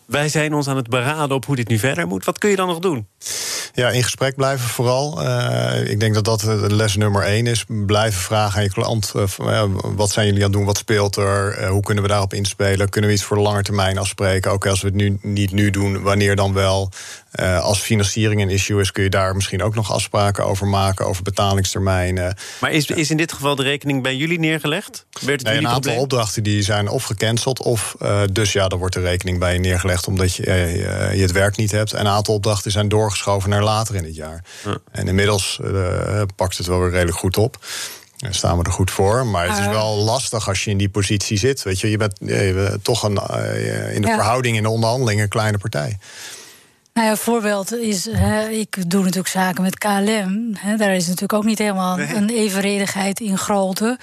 Wij 0.05 0.29
zijn 0.29 0.53
ons 0.53 0.67
aan 0.67 0.75
het 0.75 0.89
beraden 0.89 1.35
op 1.35 1.45
hoe 1.45 1.55
dit 1.55 1.67
nu 1.67 1.79
verder 1.79 2.07
moet. 2.07 2.25
Wat 2.25 2.37
kun 2.37 2.49
je 2.49 2.55
dan 2.55 2.67
nog 2.67 2.79
doen? 2.79 3.07
Ja, 3.73 3.89
in 3.89 4.03
gesprek 4.03 4.35
blijven 4.35 4.69
vooral. 4.69 5.23
Uh, 5.23 5.89
ik 5.89 5.99
denk 5.99 6.13
dat 6.13 6.25
dat 6.25 6.43
les 6.71 6.95
nummer 6.95 7.23
één 7.23 7.47
is. 7.47 7.65
Blijven 7.67 8.21
vragen 8.21 8.57
aan 8.57 8.63
je 8.63 8.69
klant. 8.69 9.13
Uh, 9.15 9.63
wat 9.81 10.11
zijn 10.11 10.25
jullie 10.25 10.41
aan 10.41 10.49
het 10.49 10.57
doen? 10.57 10.65
Wat 10.65 10.77
speelt 10.77 11.15
er? 11.15 11.61
Uh, 11.61 11.69
hoe 11.69 11.81
kunnen 11.81 12.03
we 12.03 12.09
daarop 12.09 12.33
inspelen? 12.33 12.89
Kunnen 12.89 13.09
we 13.09 13.15
iets 13.15 13.25
voor 13.25 13.37
de 13.37 13.43
lange 13.43 13.61
termijn 13.61 13.97
afspreken? 13.97 14.51
Ook 14.51 14.65
als 14.65 14.81
we 14.81 14.87
het 14.87 14.95
nu 14.95 15.17
niet 15.21 15.51
nu 15.51 15.69
doen, 15.69 16.01
wanneer 16.01 16.35
dan 16.35 16.53
wel? 16.53 16.91
Als 17.61 17.79
financiering 17.79 18.41
een 18.41 18.49
issue 18.49 18.81
is, 18.81 18.91
kun 18.91 19.03
je 19.03 19.09
daar 19.09 19.35
misschien 19.35 19.63
ook 19.63 19.75
nog 19.75 19.91
afspraken 19.91 20.45
over 20.45 20.67
maken, 20.67 21.05
over 21.05 21.23
betalingstermijnen. 21.23 22.37
Maar 22.61 22.71
is, 22.71 22.85
is 22.85 23.09
in 23.09 23.17
dit 23.17 23.33
geval 23.33 23.55
de 23.55 23.63
rekening 23.63 24.03
bij 24.03 24.15
jullie 24.15 24.39
neergelegd? 24.39 25.05
Werd 25.21 25.39
het 25.39 25.49
nee, 25.49 25.57
een 25.57 25.65
aantal 25.65 25.79
probleem? 25.79 25.99
opdrachten 25.99 26.43
die 26.43 26.61
zijn 26.61 26.89
of 26.89 27.03
gecanceld, 27.03 27.61
of 27.61 27.95
dus 28.31 28.53
ja, 28.53 28.67
dan 28.67 28.79
wordt 28.79 28.93
de 28.93 29.01
rekening 29.01 29.39
bij 29.39 29.53
je 29.53 29.59
neergelegd 29.59 29.94
omdat 30.03 30.35
je, 30.35 30.45
uh, 30.45 31.13
je 31.13 31.21
het 31.21 31.31
werk 31.31 31.57
niet 31.57 31.71
hebt. 31.71 31.93
En 31.93 31.99
een 31.99 32.11
aantal 32.11 32.33
opdrachten 32.33 32.71
zijn 32.71 32.87
doorgeschoven 32.87 33.49
naar 33.49 33.63
later 33.63 33.95
in 33.95 34.03
het 34.03 34.15
jaar. 34.15 34.43
Ja. 34.63 34.77
En 34.91 35.07
inmiddels 35.07 35.59
pakt 36.35 36.57
het 36.57 36.67
wel 36.67 36.79
weer 36.79 36.91
redelijk 36.91 37.17
goed 37.17 37.37
op. 37.37 37.65
Daar 38.17 38.33
staan 38.33 38.57
we 38.57 38.63
er 38.63 38.71
goed 38.71 38.91
voor. 38.91 39.25
Maar 39.25 39.47
het 39.49 39.57
is 39.57 39.67
wel 39.67 39.95
lastig 39.95 40.47
als 40.47 40.63
je 40.63 40.71
in 40.71 40.77
die 40.77 40.89
positie 40.89 41.37
zit. 41.37 41.63
Weet 41.63 41.79
je, 41.79 41.89
je 41.89 41.97
bent, 41.97 42.17
je 42.19 42.51
bent 42.53 42.83
toch 42.83 43.03
een, 43.03 43.17
in 43.93 44.01
de 44.01 44.07
ja. 44.07 44.13
verhouding 44.13 44.57
in 44.57 44.63
de 44.63 44.69
onderhandeling 44.69 45.21
een 45.21 45.27
kleine 45.27 45.57
partij. 45.57 45.97
Nou 46.95 47.07
ja, 47.07 47.13
een 47.13 47.19
voorbeeld 47.19 47.73
is, 47.73 48.05
hè, 48.11 48.47
ik 48.47 48.89
doe 48.89 49.01
natuurlijk 49.01 49.27
zaken 49.27 49.63
met 49.63 49.77
KLM. 49.77 50.55
Hè, 50.57 50.75
daar 50.75 50.95
is 50.95 51.05
natuurlijk 51.05 51.33
ook 51.33 51.43
niet 51.43 51.57
helemaal 51.57 51.99
een 51.99 52.29
evenredigheid 52.29 53.19
in 53.19 53.37
grootte. 53.37 53.97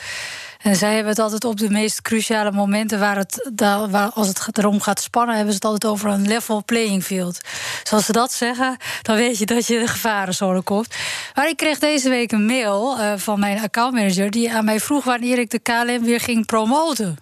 En 0.63 0.77
zij 0.77 0.95
hebben 0.95 1.13
het 1.13 1.19
altijd 1.19 1.45
op 1.45 1.57
de 1.57 1.71
meest 1.71 2.03
cruciale 2.03 2.53
momenten 2.53 2.99
waar 2.99 3.17
het, 3.17 3.51
waar, 3.91 4.11
als 4.11 4.29
het 4.29 4.59
erom 4.59 4.81
gaat 4.81 5.01
spannen, 5.01 5.35
hebben 5.35 5.55
ze 5.55 5.59
het 5.63 5.71
altijd 5.71 5.93
over 5.93 6.11
een 6.11 6.27
level 6.27 6.65
playing 6.65 7.05
field. 7.05 7.41
Zoals 7.83 8.05
ze 8.05 8.13
dat 8.13 8.33
zeggen, 8.33 8.77
dan 9.03 9.17
weet 9.17 9.39
je 9.39 9.47
dat 9.47 9.67
je 9.67 9.79
de 9.79 9.87
gevarenzone 9.87 10.63
komt. 10.63 10.95
Maar 11.35 11.49
ik 11.49 11.57
kreeg 11.57 11.79
deze 11.79 12.09
week 12.09 12.33
een 12.33 12.47
mail 12.47 12.99
uh, 12.99 13.13
van 13.17 13.41
mijn 13.41 13.61
accountmanager 13.61 14.31
die 14.31 14.53
aan 14.53 14.65
mij 14.65 14.81
vroeg 14.81 15.05
wanneer 15.05 15.39
ik 15.39 15.51
de 15.51 15.59
KLM 15.59 16.03
weer 16.03 16.21
ging 16.21 16.47
promoten. 16.47 17.19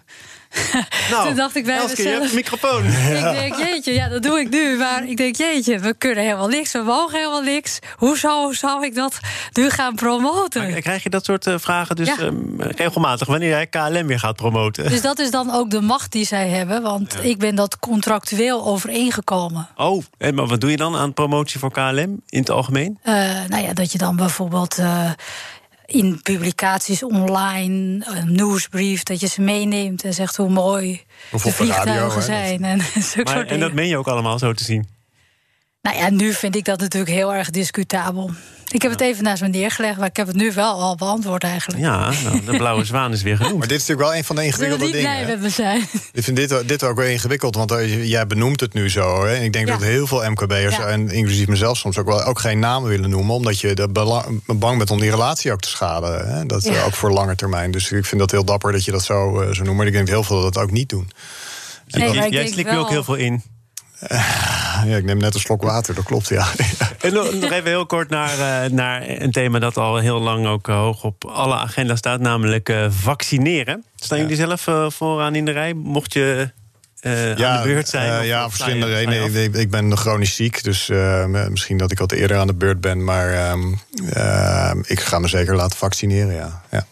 Nou, 1.11 1.27
Toen 1.27 1.35
dacht 1.35 1.55
ik 1.55 1.65
bij 1.65 1.75
Elske, 1.75 2.03
mezelf... 2.03 2.15
je 2.15 2.21
hebt 2.21 2.33
microfoon. 2.33 2.85
Ik 3.31 3.39
denk, 3.39 3.55
jeetje, 3.55 3.93
ja, 3.93 4.09
dat 4.09 4.23
doe 4.23 4.39
ik 4.39 4.49
nu. 4.49 4.77
Maar 4.77 5.07
ik 5.07 5.17
denk, 5.17 5.35
jeetje, 5.35 5.79
we 5.79 5.93
kunnen 5.93 6.23
helemaal 6.23 6.47
niks. 6.47 6.71
We 6.71 6.81
mogen 6.81 7.17
helemaal 7.17 7.41
niks. 7.41 7.79
Hoe 7.95 8.17
zou, 8.17 8.53
zou 8.53 8.85
ik 8.85 8.95
dat 8.95 9.19
nu 9.53 9.69
gaan 9.69 9.95
promoten? 9.95 10.71
Maar 10.71 10.81
krijg 10.81 11.03
je 11.03 11.09
dat 11.09 11.25
soort 11.25 11.47
uh, 11.47 11.55
vragen 11.57 11.95
dus 11.95 12.07
ja. 12.07 12.17
uh, 12.19 12.31
regelmatig... 12.57 13.27
wanneer 13.27 13.49
jij 13.49 13.67
KLM 13.67 14.07
weer 14.07 14.19
gaat 14.19 14.35
promoten? 14.35 14.89
Dus 14.89 15.01
dat 15.01 15.19
is 15.19 15.31
dan 15.31 15.51
ook 15.51 15.69
de 15.69 15.81
macht 15.81 16.11
die 16.11 16.25
zij 16.25 16.47
hebben. 16.47 16.81
Want 16.81 17.13
ja. 17.13 17.19
ik 17.19 17.37
ben 17.37 17.55
dat 17.55 17.79
contractueel 17.79 18.65
overeengekomen. 18.65 19.67
Oh, 19.75 20.03
maar 20.33 20.47
wat 20.47 20.61
doe 20.61 20.71
je 20.71 20.77
dan 20.77 20.95
aan 20.95 21.13
promotie 21.13 21.59
voor 21.59 21.71
KLM 21.71 22.21
in 22.29 22.39
het 22.39 22.49
algemeen? 22.49 22.99
Uh, 23.03 23.13
nou 23.47 23.63
ja, 23.63 23.73
dat 23.73 23.91
je 23.91 23.97
dan 23.97 24.15
bijvoorbeeld 24.15 24.77
in 25.91 26.21
publicaties 26.21 27.03
online, 27.03 28.05
een 28.05 28.31
nieuwsbrief, 28.31 29.03
dat 29.03 29.19
je 29.19 29.27
ze 29.27 29.41
meeneemt 29.41 30.03
en 30.03 30.13
zegt 30.13 30.37
hoe 30.37 30.49
mooi 30.49 31.03
of 31.31 31.43
de 31.43 31.51
vliegtuigen 31.51 32.07
radio, 32.07 32.21
zijn. 32.21 32.63
En, 32.63 32.77
maar, 33.23 33.45
en 33.45 33.59
dat 33.59 33.73
meen 33.73 33.87
je 33.87 33.97
ook 33.97 34.07
allemaal 34.07 34.39
zo 34.39 34.53
te 34.53 34.63
zien? 34.63 34.87
Nou 35.81 35.97
ja, 35.97 36.09
nu 36.09 36.33
vind 36.33 36.55
ik 36.55 36.65
dat 36.65 36.79
natuurlijk 36.79 37.11
heel 37.11 37.33
erg 37.33 37.49
discutabel. 37.49 38.31
Ik 38.71 38.81
heb 38.81 38.91
het 38.91 39.01
even 39.01 39.23
naast 39.23 39.41
me 39.41 39.47
neergelegd, 39.47 39.97
maar 39.97 40.07
ik 40.07 40.17
heb 40.17 40.27
het 40.27 40.35
nu 40.35 40.51
wel 40.51 40.79
al 40.79 40.95
beantwoord 40.95 41.43
eigenlijk. 41.43 41.81
Ja, 41.81 42.11
nou, 42.23 42.45
de 42.45 42.57
blauwe 42.57 42.85
zwaan 42.85 43.11
is 43.11 43.21
weer 43.21 43.37
genoemd. 43.37 43.57
Maar 43.57 43.67
dit 43.67 43.77
is 43.81 43.87
natuurlijk 43.87 44.09
wel 44.09 44.17
een 44.17 44.23
van 44.23 44.35
de 44.35 44.45
ingewikkelde 44.45 44.85
dingen. 44.85 44.99
blij 44.99 45.25
met 45.25 45.41
me 45.41 45.49
zijn. 45.49 45.81
Ik 46.13 46.23
vind 46.23 46.37
dit, 46.37 46.67
dit 46.67 46.83
ook 46.83 46.95
wel 46.95 47.05
ingewikkeld, 47.05 47.55
want 47.55 47.73
jij 48.03 48.27
benoemt 48.27 48.59
het 48.59 48.73
nu 48.73 48.89
zo. 48.89 49.25
Hè? 49.25 49.35
Ik 49.35 49.53
denk 49.53 49.67
ja. 49.67 49.73
dat 49.73 49.83
heel 49.83 50.07
veel 50.07 50.29
MKB'ers, 50.29 50.75
ja. 50.75 50.85
en 50.85 51.09
inclusief 51.09 51.47
mezelf 51.47 51.77
soms 51.77 51.97
ook 51.97 52.05
wel, 52.05 52.23
ook 52.23 52.39
geen 52.39 52.59
namen 52.59 52.89
willen 52.89 53.09
noemen, 53.09 53.35
omdat 53.35 53.59
je 53.59 53.73
er 53.73 53.91
bang 54.57 54.77
bent 54.77 54.91
om 54.91 54.99
die 54.99 55.09
relatie 55.09 55.51
ook 55.51 55.61
te 55.61 55.69
schaden. 55.69 56.27
Hè? 56.27 56.45
Dat 56.45 56.63
ja. 56.63 56.83
ook 56.83 56.93
voor 56.93 57.11
lange 57.11 57.35
termijn. 57.35 57.71
Dus 57.71 57.91
ik 57.91 58.05
vind 58.05 58.21
dat 58.21 58.31
heel 58.31 58.45
dapper 58.45 58.71
dat 58.71 58.85
je 58.85 58.91
dat 58.91 59.03
zo, 59.03 59.47
zo 59.51 59.63
noemt. 59.63 59.77
Maar 59.77 59.87
ik 59.87 59.93
denk 59.93 60.05
dat 60.05 60.15
heel 60.15 60.23
veel 60.23 60.41
dat 60.41 60.57
ook 60.57 60.71
niet 60.71 60.89
doen. 60.89 61.11
Nee, 61.87 62.11
jij 62.11 62.29
jij 62.29 62.47
slikt 62.47 62.71
nu 62.71 62.77
ook 62.77 62.89
heel 62.89 63.03
veel 63.03 63.15
in. 63.15 63.43
Ja, 64.85 64.97
ik 64.97 65.03
neem 65.03 65.17
net 65.17 65.33
een 65.33 65.39
slok 65.39 65.63
water, 65.63 65.95
dat 65.95 66.03
klopt, 66.03 66.27
ja. 66.27 66.47
En 67.01 67.13
nog 67.13 67.51
even 67.51 67.63
heel 67.63 67.85
kort 67.85 68.09
naar, 68.09 68.65
uh, 68.65 68.71
naar 68.71 69.03
een 69.07 69.31
thema 69.31 69.59
dat 69.59 69.77
al 69.77 69.97
heel 69.97 70.19
lang 70.19 70.47
ook 70.47 70.67
uh, 70.67 70.75
hoog 70.75 71.03
op 71.03 71.25
alle 71.25 71.55
agenda 71.55 71.95
staat, 71.95 72.19
namelijk 72.19 72.69
uh, 72.69 72.85
vaccineren. 72.89 73.83
Staan 73.95 74.17
ja. 74.17 74.23
jullie 74.23 74.57
zelf 74.57 74.93
vooraan 74.93 75.35
in 75.35 75.45
de 75.45 75.51
rij? 75.51 75.73
Mocht 75.73 76.13
je 76.13 76.51
ja, 77.01 77.47
aan 77.47 77.61
de 77.61 77.67
beurt 77.67 77.89
zijn? 77.89 78.25
Ja, 78.25 78.49
verschillende 78.49 78.85
redenen. 78.85 79.43
Ik, 79.43 79.55
ik, 79.55 79.69
ben 79.69 79.97
chronisch 79.97 80.35
ziek, 80.35 80.63
dus 80.63 80.89
misschien 81.49 81.77
dat 81.77 81.91
ik 81.91 81.99
wat 81.99 82.11
eerder 82.11 82.37
aan 82.37 82.47
de 82.47 82.53
beurt 82.53 82.81
ben. 82.81 83.03
Maar 83.03 83.33
ehm, 83.33 84.79
ik 84.81 84.99
ga 84.99 85.19
me 85.19 85.27
zeker 85.27 85.55
laten 85.55 85.77
vaccineren, 85.77 86.33
ja. 86.33 86.61
ja. 86.71 86.85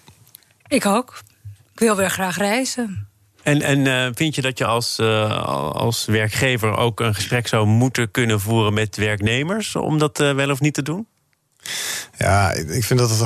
Ik 0.68 0.86
ook. 0.86 1.22
Ik 1.74 1.80
wil 1.80 1.96
weer 1.96 2.10
graag 2.10 2.38
reizen. 2.38 3.09
En, 3.50 3.62
en 3.62 3.86
uh, 3.86 4.10
vind 4.14 4.36
je 4.36 4.42
dat 4.42 4.58
je 4.58 4.66
als, 4.66 4.98
uh, 5.00 5.44
als 5.74 6.06
werkgever 6.06 6.78
ook 6.78 7.00
een 7.00 7.16
gesprek 7.16 7.48
zou 7.48 7.66
moeten 7.68 8.12
kunnen 8.12 8.40
voeren 8.40 8.74
met 8.74 8.96
werknemers 8.96 9.76
om 9.76 9.98
dat 9.98 10.20
uh, 10.20 10.34
wel 10.34 10.50
of 10.50 10.60
niet 10.60 10.74
te 10.74 10.82
doen? 10.82 11.08
Ja, 12.18 12.52
ik 12.52 12.84
vind 12.84 13.00
dat. 13.00 13.26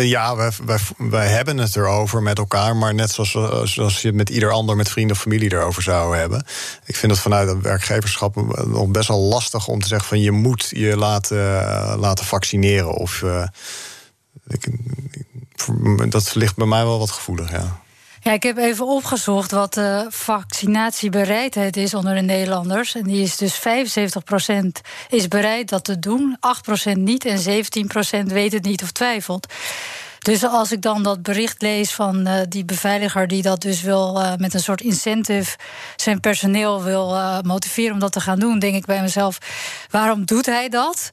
Ja, 0.00 0.36
wij, 0.36 0.78
wij, 0.96 1.26
hebben 1.26 1.58
het 1.58 1.76
erover 1.76 2.22
met 2.22 2.38
elkaar, 2.38 2.76
maar 2.76 2.94
net 2.94 3.10
zoals, 3.10 3.30
zoals 3.72 4.00
je 4.02 4.06
het 4.06 4.16
met 4.16 4.28
ieder 4.28 4.50
ander, 4.50 4.76
met 4.76 4.88
vrienden 4.88 5.16
of 5.16 5.22
familie 5.22 5.52
erover 5.52 5.82
zou 5.82 6.16
hebben. 6.16 6.44
Ik 6.84 6.96
vind 6.96 7.12
het 7.12 7.20
vanuit 7.20 7.48
het 7.48 7.60
werkgeverschap 7.60 8.36
nog 8.66 8.88
best 8.88 9.08
wel 9.08 9.20
lastig 9.20 9.68
om 9.68 9.80
te 9.80 9.88
zeggen 9.88 10.08
van 10.08 10.20
je 10.20 10.30
moet 10.30 10.68
je 10.70 10.96
laten, 10.96 11.38
laten 11.98 12.24
vaccineren. 12.24 12.94
Of, 12.94 13.24
dat 16.08 16.34
ligt 16.34 16.56
bij 16.56 16.66
mij 16.66 16.84
wel 16.84 16.98
wat 16.98 17.10
gevoelig, 17.10 17.50
ja. 17.50 17.81
Ja, 18.24 18.32
ik 18.32 18.42
heb 18.42 18.56
even 18.56 18.86
opgezocht 18.86 19.50
wat 19.50 19.74
de 19.74 20.06
vaccinatiebereidheid 20.08 21.76
is 21.76 21.94
onder 21.94 22.14
de 22.14 22.20
Nederlanders. 22.20 22.94
En 22.94 23.02
die 23.02 23.22
is 23.22 23.36
dus 23.36 23.58
75% 23.58 23.62
is 25.08 25.28
bereid 25.28 25.68
dat 25.68 25.84
te 25.84 25.98
doen, 25.98 26.36
8% 26.90 26.92
niet 26.92 27.24
en 27.24 27.64
17% 28.28 28.32
weet 28.32 28.52
het 28.52 28.64
niet 28.64 28.82
of 28.82 28.90
twijfelt. 28.90 29.46
Dus 30.18 30.44
als 30.44 30.72
ik 30.72 30.82
dan 30.82 31.02
dat 31.02 31.22
bericht 31.22 31.62
lees 31.62 31.92
van 31.92 32.28
uh, 32.28 32.40
die 32.48 32.64
beveiliger 32.64 33.28
die 33.28 33.42
dat 33.42 33.60
dus 33.60 33.80
wil 33.80 34.20
uh, 34.20 34.32
met 34.36 34.54
een 34.54 34.60
soort 34.60 34.80
incentive 34.80 35.56
zijn 35.96 36.20
personeel 36.20 36.82
wil 36.82 37.14
uh, 37.14 37.40
motiveren 37.40 37.92
om 37.92 37.98
dat 37.98 38.12
te 38.12 38.20
gaan 38.20 38.38
doen, 38.38 38.58
denk 38.58 38.74
ik 38.74 38.86
bij 38.86 39.00
mezelf: 39.00 39.38
waarom 39.90 40.24
doet 40.24 40.46
hij 40.46 40.68
dat? 40.68 41.10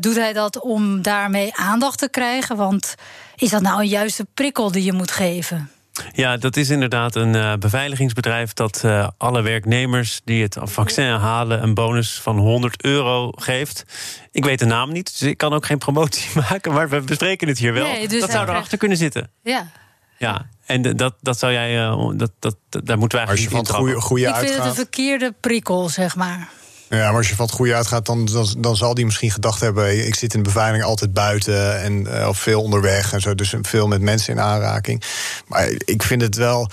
doet 0.00 0.16
hij 0.16 0.32
dat 0.32 0.60
om 0.60 1.02
daarmee 1.02 1.56
aandacht 1.56 1.98
te 1.98 2.08
krijgen? 2.08 2.56
Want 2.56 2.94
is 3.36 3.50
dat 3.50 3.62
nou 3.62 3.80
een 3.80 3.88
juiste 3.88 4.26
prikkel 4.34 4.72
die 4.72 4.84
je 4.84 4.92
moet 4.92 5.10
geven? 5.10 5.70
Ja, 6.12 6.36
dat 6.36 6.56
is 6.56 6.70
inderdaad 6.70 7.14
een 7.14 7.34
uh, 7.34 7.54
beveiligingsbedrijf 7.54 8.52
dat 8.52 8.82
uh, 8.84 9.08
alle 9.16 9.42
werknemers 9.42 10.20
die 10.24 10.42
het 10.42 10.56
vaccin 10.60 11.10
halen 11.10 11.62
een 11.62 11.74
bonus 11.74 12.20
van 12.20 12.38
100 12.38 12.84
euro 12.84 13.32
geeft. 13.34 13.84
Ik 14.30 14.44
weet 14.44 14.58
de 14.58 14.64
naam 14.64 14.92
niet, 14.92 15.18
dus 15.18 15.28
ik 15.28 15.38
kan 15.38 15.52
ook 15.52 15.66
geen 15.66 15.78
promotie 15.78 16.30
maken, 16.50 16.72
maar 16.72 16.88
we 16.88 17.00
bespreken 17.00 17.48
het 17.48 17.58
hier 17.58 17.72
wel. 17.72 17.86
Nee, 17.86 18.08
dus 18.08 18.20
dat 18.20 18.30
zou 18.30 18.48
erachter 18.48 18.78
kunnen 18.78 18.96
zitten. 18.96 19.30
Ja. 19.42 19.70
Ja, 20.18 20.46
en 20.66 20.82
dat, 20.96 21.14
dat 21.20 21.38
zou 21.38 21.52
jij, 21.52 21.86
uh, 21.86 22.10
dat, 22.14 22.32
dat, 22.38 22.56
daar 22.68 22.98
moeten 22.98 23.18
wij 23.18 23.26
eigenlijk 23.26 23.28
Als 23.28 23.40
je 23.40 23.48
van 23.48 23.58
het 23.58 23.70
goede, 23.70 24.00
goede 24.00 24.26
Ik 24.26 24.34
vind 24.34 24.54
het 24.54 24.64
een 24.64 24.74
verkeerde 24.74 25.34
prikkel, 25.40 25.88
zeg 25.88 26.16
maar. 26.16 26.48
Ja, 26.98 27.06
maar 27.06 27.16
als 27.16 27.28
je 27.28 27.34
van 27.34 27.46
het 27.46 27.54
goede 27.54 27.74
uitgaat, 27.74 28.06
dan, 28.06 28.24
dan, 28.24 28.54
dan, 28.58 28.76
zal 28.76 28.94
die 28.94 29.04
misschien 29.04 29.30
gedacht 29.30 29.60
hebben: 29.60 30.06
ik 30.06 30.14
zit 30.14 30.34
in 30.34 30.42
de 30.42 30.48
beveiliging 30.48 30.84
altijd 30.84 31.12
buiten 31.12 31.80
en 31.80 32.00
uh, 32.00 32.28
of 32.28 32.38
veel 32.38 32.62
onderweg 32.62 33.12
en 33.12 33.20
zo, 33.20 33.34
dus 33.34 33.54
veel 33.62 33.88
met 33.88 34.00
mensen 34.00 34.34
in 34.34 34.40
aanraking. 34.40 35.02
Maar 35.46 35.70
ik 35.84 36.02
vind 36.02 36.22
het 36.22 36.36
wel 36.36 36.70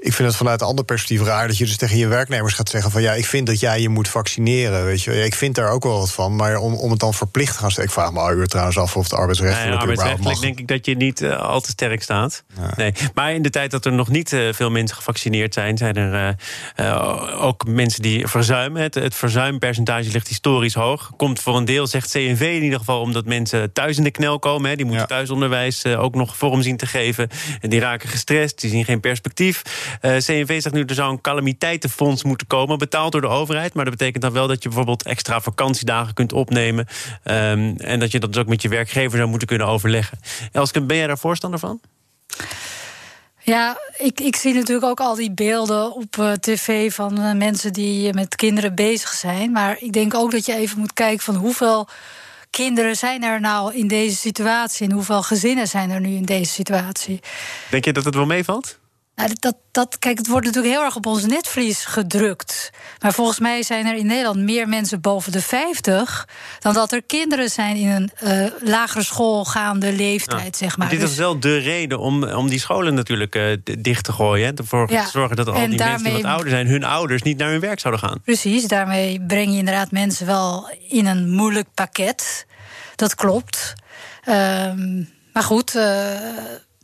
ik 0.00 0.12
vind 0.12 0.28
het 0.28 0.36
vanuit 0.36 0.60
een 0.60 0.66
ander 0.66 0.84
perspectief 0.84 1.26
raar 1.26 1.46
dat 1.46 1.58
je 1.58 1.64
dus 1.64 1.76
tegen 1.76 1.96
je 1.96 2.06
werknemers 2.06 2.54
gaat 2.54 2.68
zeggen: 2.68 2.90
van 2.90 3.02
ja, 3.02 3.12
ik 3.12 3.26
vind 3.26 3.46
dat 3.46 3.60
jij 3.60 3.80
je 3.80 3.88
moet 3.88 4.08
vaccineren. 4.08 4.84
Weet 4.84 5.02
je, 5.02 5.24
ik 5.24 5.34
vind 5.34 5.54
daar 5.54 5.70
ook 5.70 5.82
wel 5.82 5.98
wat 5.98 6.12
van, 6.12 6.36
maar 6.36 6.56
om, 6.56 6.74
om 6.74 6.90
het 6.90 7.00
dan 7.00 7.14
verplicht 7.14 7.52
te 7.52 7.58
gaan 7.58 7.70
stellen. 7.70 7.88
Ik 7.88 7.94
vraag 7.94 8.12
me 8.12 8.18
al 8.18 8.46
trouwens 8.46 8.78
af 8.78 8.96
of 8.96 9.02
het 9.02 9.12
arbeidsrechtelijk. 9.12 9.68
Nou 9.68 9.74
ja, 9.74 9.80
arbeidsrechtelijk 9.80 10.40
denk 10.40 10.58
ik 10.58 10.68
dat 10.68 10.86
je 10.86 10.96
niet 10.96 11.20
uh, 11.20 11.40
al 11.40 11.60
te 11.60 11.70
sterk 11.70 12.02
staat. 12.02 12.44
Ja. 12.56 12.72
Nee. 12.76 12.92
Maar 13.14 13.32
in 13.32 13.42
de 13.42 13.50
tijd 13.50 13.70
dat 13.70 13.84
er 13.84 13.92
nog 13.92 14.08
niet 14.08 14.32
uh, 14.32 14.52
veel 14.52 14.70
mensen 14.70 14.96
gevaccineerd 14.96 15.54
zijn, 15.54 15.76
zijn 15.76 15.96
er 15.96 16.36
uh, 16.76 17.44
ook 17.44 17.66
mensen 17.66 18.02
die 18.02 18.26
verzuimen. 18.26 18.82
Het, 18.82 18.94
het 18.94 19.14
verzuimpercentage 19.14 20.10
ligt 20.10 20.28
historisch 20.28 20.74
hoog. 20.74 21.10
Komt 21.16 21.40
voor 21.40 21.56
een 21.56 21.64
deel, 21.64 21.86
zegt 21.86 22.10
CNV 22.10 22.40
in 22.40 22.62
ieder 22.62 22.78
geval, 22.78 23.00
omdat 23.00 23.24
mensen 23.24 23.72
thuis 23.72 23.96
in 23.96 24.04
de 24.04 24.10
knel 24.10 24.38
komen. 24.38 24.70
Hè. 24.70 24.76
Die 24.76 24.84
moeten 24.84 25.06
ja. 25.08 25.14
thuisonderwijs 25.14 25.86
ook 25.86 26.14
nog 26.14 26.36
vorm 26.36 26.62
zien 26.62 26.76
te 26.76 26.86
geven. 26.86 27.28
En 27.60 27.70
die 27.70 27.80
raken 27.80 28.08
gestrest, 28.08 28.60
die 28.60 28.70
zien 28.70 28.84
geen 28.84 29.00
perspectief. 29.00 29.62
Uh, 30.02 30.16
CNV 30.16 30.62
zegt 30.62 30.74
nu 30.74 30.84
er 30.84 30.94
zou 30.94 31.10
een 31.12 31.20
calamiteitenfonds 31.20 32.24
moeten 32.24 32.46
komen, 32.46 32.78
betaald 32.78 33.12
door 33.12 33.20
de 33.20 33.28
overheid. 33.28 33.74
Maar 33.74 33.84
dat 33.84 33.96
betekent 33.96 34.22
dan 34.22 34.32
wel 34.32 34.46
dat 34.46 34.62
je 34.62 34.68
bijvoorbeeld 34.68 35.02
extra 35.02 35.40
vakantiedagen 35.40 36.14
kunt 36.14 36.32
opnemen. 36.32 36.86
Um, 37.24 37.76
en 37.76 38.00
dat 38.00 38.10
je 38.10 38.18
dat 38.18 38.32
dus 38.32 38.42
ook 38.42 38.48
met 38.48 38.62
je 38.62 38.68
werkgever 38.68 39.16
zou 39.16 39.28
moeten 39.28 39.48
kunnen 39.48 39.66
overleggen. 39.66 40.18
Elske, 40.52 40.82
ben 40.82 40.96
jij 40.96 41.06
daar 41.06 41.18
voorstander 41.18 41.58
van? 41.58 41.80
Ja, 43.42 43.80
ik, 43.98 44.20
ik 44.20 44.36
zie 44.36 44.54
natuurlijk 44.54 44.86
ook 44.86 45.00
al 45.00 45.14
die 45.14 45.32
beelden 45.32 45.92
op 45.92 46.16
uh, 46.16 46.32
tv 46.32 46.92
van 46.92 47.20
uh, 47.20 47.32
mensen 47.32 47.72
die 47.72 48.14
met 48.14 48.36
kinderen 48.36 48.74
bezig 48.74 49.08
zijn. 49.08 49.52
Maar 49.52 49.76
ik 49.80 49.92
denk 49.92 50.14
ook 50.14 50.30
dat 50.30 50.46
je 50.46 50.54
even 50.54 50.78
moet 50.78 50.92
kijken 50.92 51.24
van 51.24 51.34
hoeveel 51.34 51.88
kinderen 52.50 52.96
zijn 52.96 53.22
er 53.22 53.40
nou 53.40 53.74
in 53.74 53.88
deze 53.88 54.16
situatie 54.16 54.86
en 54.86 54.92
hoeveel 54.92 55.22
gezinnen 55.22 55.66
zijn 55.66 55.90
er 55.90 56.00
nu 56.00 56.08
in 56.08 56.24
deze 56.24 56.52
situatie. 56.52 57.20
Denk 57.70 57.84
je 57.84 57.92
dat 57.92 58.04
het 58.04 58.14
wel 58.14 58.26
meevalt? 58.26 58.79
Nou, 59.20 59.32
dat, 59.38 59.56
dat, 59.70 59.98
kijk, 59.98 60.18
het 60.18 60.26
wordt 60.26 60.46
natuurlijk 60.46 60.74
heel 60.74 60.84
erg 60.84 60.96
op 60.96 61.06
ons 61.06 61.26
netvlies 61.26 61.84
gedrukt. 61.84 62.70
Maar 62.98 63.12
volgens 63.12 63.38
mij 63.38 63.62
zijn 63.62 63.86
er 63.86 63.96
in 63.96 64.06
Nederland 64.06 64.38
meer 64.38 64.68
mensen 64.68 65.00
boven 65.00 65.32
de 65.32 65.40
50 65.40 66.28
dan 66.58 66.74
dat 66.74 66.92
er 66.92 67.02
kinderen 67.02 67.50
zijn 67.50 67.76
in 67.76 67.88
een 67.88 68.10
uh, 68.24 68.46
lagere 68.60 69.04
schoolgaande 69.04 69.92
leeftijd, 69.92 70.56
zeg 70.56 70.76
maar. 70.76 70.88
Dit 70.88 71.02
is 71.02 71.08
dus- 71.08 71.18
wel 71.18 71.40
de 71.40 71.56
reden 71.56 71.98
om, 71.98 72.24
om 72.24 72.48
die 72.48 72.60
scholen 72.60 72.94
natuurlijk 72.94 73.34
uh, 73.34 73.56
dicht 73.78 74.04
te 74.04 74.12
gooien. 74.12 74.46
Hè? 74.46 74.52
Ervoor 74.54 74.92
ja. 74.92 75.04
te 75.04 75.10
zorgen 75.10 75.36
dat 75.36 75.48
al 75.48 75.54
die 75.54 75.76
daarmee... 75.76 75.88
mensen 75.88 76.14
die 76.14 76.22
wat 76.22 76.32
ouder 76.32 76.50
zijn, 76.50 76.66
hun 76.66 76.84
ouders 76.84 77.22
niet 77.22 77.38
naar 77.38 77.50
hun 77.50 77.60
werk 77.60 77.80
zouden 77.80 78.02
gaan. 78.02 78.20
Precies, 78.24 78.66
daarmee 78.66 79.24
breng 79.26 79.52
je 79.52 79.58
inderdaad 79.58 79.90
mensen 79.90 80.26
wel 80.26 80.70
in 80.88 81.06
een 81.06 81.30
moeilijk 81.30 81.68
pakket. 81.74 82.46
Dat 82.96 83.14
klopt. 83.14 83.72
Um, 84.28 85.08
maar 85.32 85.42
goed. 85.42 85.74
Uh, 85.74 85.82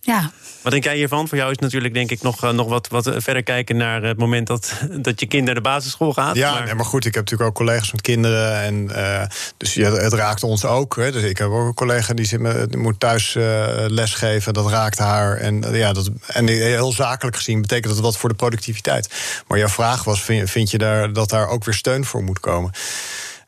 Ja. 0.06 0.30
Wat 0.62 0.72
denk 0.72 0.84
jij 0.84 0.96
hiervan? 0.96 1.28
Voor 1.28 1.38
jou 1.38 1.50
is 1.50 1.58
natuurlijk 1.58 1.94
denk 1.94 2.10
ik 2.10 2.22
nog, 2.22 2.44
eh, 2.44 2.50
nog 2.50 2.68
wat, 2.68 2.88
wat 2.88 3.10
verder 3.16 3.42
kijken 3.42 3.76
naar 3.76 4.02
het 4.02 4.18
moment 4.18 4.46
dat, 4.46 4.72
dat 5.06 5.20
je 5.20 5.26
kind 5.26 5.44
naar 5.44 5.54
de 5.54 5.60
basisschool 5.60 6.12
gaat. 6.12 6.36
Ja, 6.36 6.52
maar... 6.52 6.64
Nee, 6.64 6.74
maar 6.74 6.84
goed, 6.84 7.04
ik 7.04 7.14
heb 7.14 7.24
natuurlijk 7.24 7.50
ook 7.50 7.56
collega's 7.56 7.92
met 7.92 8.00
kinderen. 8.00 8.60
En, 8.62 8.90
uh, 8.90 9.22
dus 9.56 9.74
ja, 9.74 9.92
het 9.92 10.12
raakt 10.12 10.42
ons 10.42 10.64
ook. 10.64 10.96
Hè. 10.96 11.12
Dus 11.12 11.22
ik 11.22 11.38
heb 11.38 11.48
ook 11.48 11.66
een 11.66 11.74
collega 11.74 12.14
die, 12.14 12.26
zit 12.26 12.40
me, 12.40 12.66
die 12.66 12.78
moet 12.78 13.00
thuis 13.00 13.34
uh, 13.34 13.44
lesgeven. 13.86 14.54
Dat 14.54 14.68
raakt 14.68 14.98
haar. 14.98 15.36
En, 15.36 15.64
ja, 15.72 15.92
dat, 15.92 16.10
en 16.26 16.46
heel 16.46 16.92
zakelijk 16.92 17.36
gezien 17.36 17.60
betekent 17.60 17.94
dat 17.94 18.02
wat 18.02 18.16
voor 18.16 18.28
de 18.28 18.34
productiviteit. 18.34 19.14
Maar 19.46 19.58
jouw 19.58 19.68
vraag 19.68 20.04
was: 20.04 20.22
vind, 20.22 20.50
vind 20.50 20.70
je 20.70 20.78
daar, 20.78 21.12
dat 21.12 21.30
daar 21.30 21.48
ook 21.48 21.64
weer 21.64 21.74
steun 21.74 22.04
voor 22.04 22.22
moet 22.22 22.40
komen? 22.40 22.70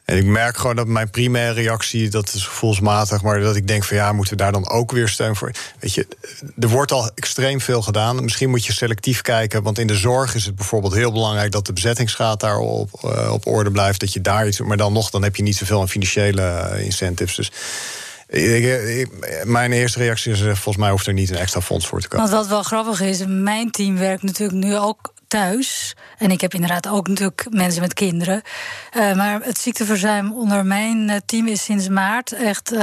En 0.09 0.17
ik 0.17 0.25
merk 0.25 0.57
gewoon 0.57 0.77
dat 0.77 0.87
mijn 0.87 1.11
primaire 1.11 1.53
reactie, 1.53 2.09
dat 2.09 2.35
is 2.35 2.47
gevoelsmatig, 2.47 3.23
maar 3.23 3.41
dat 3.41 3.57
ik 3.57 3.67
denk 3.67 3.85
van 3.85 3.97
ja, 3.97 4.13
moeten 4.13 4.37
we 4.37 4.43
daar 4.43 4.53
dan 4.53 4.69
ook 4.69 4.93
weer 4.93 5.09
steun 5.09 5.37
voor? 5.37 5.53
Weet 5.79 5.95
je, 5.95 6.07
er 6.59 6.69
wordt 6.69 6.93
al 6.93 7.11
extreem 7.15 7.61
veel 7.61 7.83
gedaan. 7.83 8.23
Misschien 8.23 8.51
moet 8.51 8.65
je 8.65 8.73
selectief 8.73 9.23
kijken, 9.23 9.63
want 9.63 9.79
in 9.79 9.87
de 9.87 9.95
zorg 9.95 10.35
is 10.35 10.45
het 10.45 10.57
bijvoorbeeld 10.57 10.95
heel 10.95 11.13
belangrijk 11.13 11.53
dat 11.53 11.67
de 11.67 11.73
bezettingsgraad 11.73 12.41
daar 12.41 12.59
op, 12.59 12.91
uh, 13.05 13.33
op 13.33 13.47
orde 13.47 13.71
blijft, 13.71 14.01
dat 14.01 14.13
je 14.13 14.21
daar 14.21 14.47
iets, 14.47 14.61
maar 14.61 14.77
dan 14.77 14.93
nog, 14.93 15.11
dan 15.11 15.23
heb 15.23 15.37
je 15.37 15.43
niet 15.43 15.57
zoveel 15.57 15.81
aan 15.81 15.89
financiële 15.89 16.43
eh, 16.43 16.85
incentives. 16.85 17.37
Dus. 17.37 17.53
Ik, 18.29 19.09
mijn 19.45 19.73
eerste 19.73 19.99
reactie 19.99 20.33
is: 20.33 20.41
eh, 20.41 20.47
volgens 20.47 20.77
mij 20.77 20.91
hoeft 20.91 21.07
er 21.07 21.13
niet 21.13 21.31
een 21.31 21.37
extra 21.37 21.61
fonds 21.61 21.87
voor 21.87 22.01
te 22.01 22.09
komen. 22.09 22.31
Want 22.31 22.39
wat 22.39 22.49
wel 22.49 22.63
grappig 22.63 23.01
is, 23.01 23.25
mijn 23.27 23.71
team 23.71 23.99
werkt 23.99 24.23
natuurlijk 24.23 24.59
nu 24.59 24.77
ook 24.77 25.13
thuis. 25.29 25.97
En 26.19 26.31
ik 26.31 26.41
heb 26.41 26.55
inderdaad 26.55 26.89
ook 26.89 27.09
natuurlijk 27.09 27.47
mensen 27.51 27.81
met 27.81 27.95
kinderen. 27.95 28.43
Uh, 28.97 29.17
maar 29.17 29.41
het 29.43 29.59
ziekteverzuim 29.59 30.33
onder 30.33 30.67
mijn 30.67 31.11
eh, 31.11 31.17
team 31.27 31.47
is 31.47 31.65
sinds 31.65 31.89
maart 31.89 32.33
echt, 32.33 32.73
uh, 32.73 32.81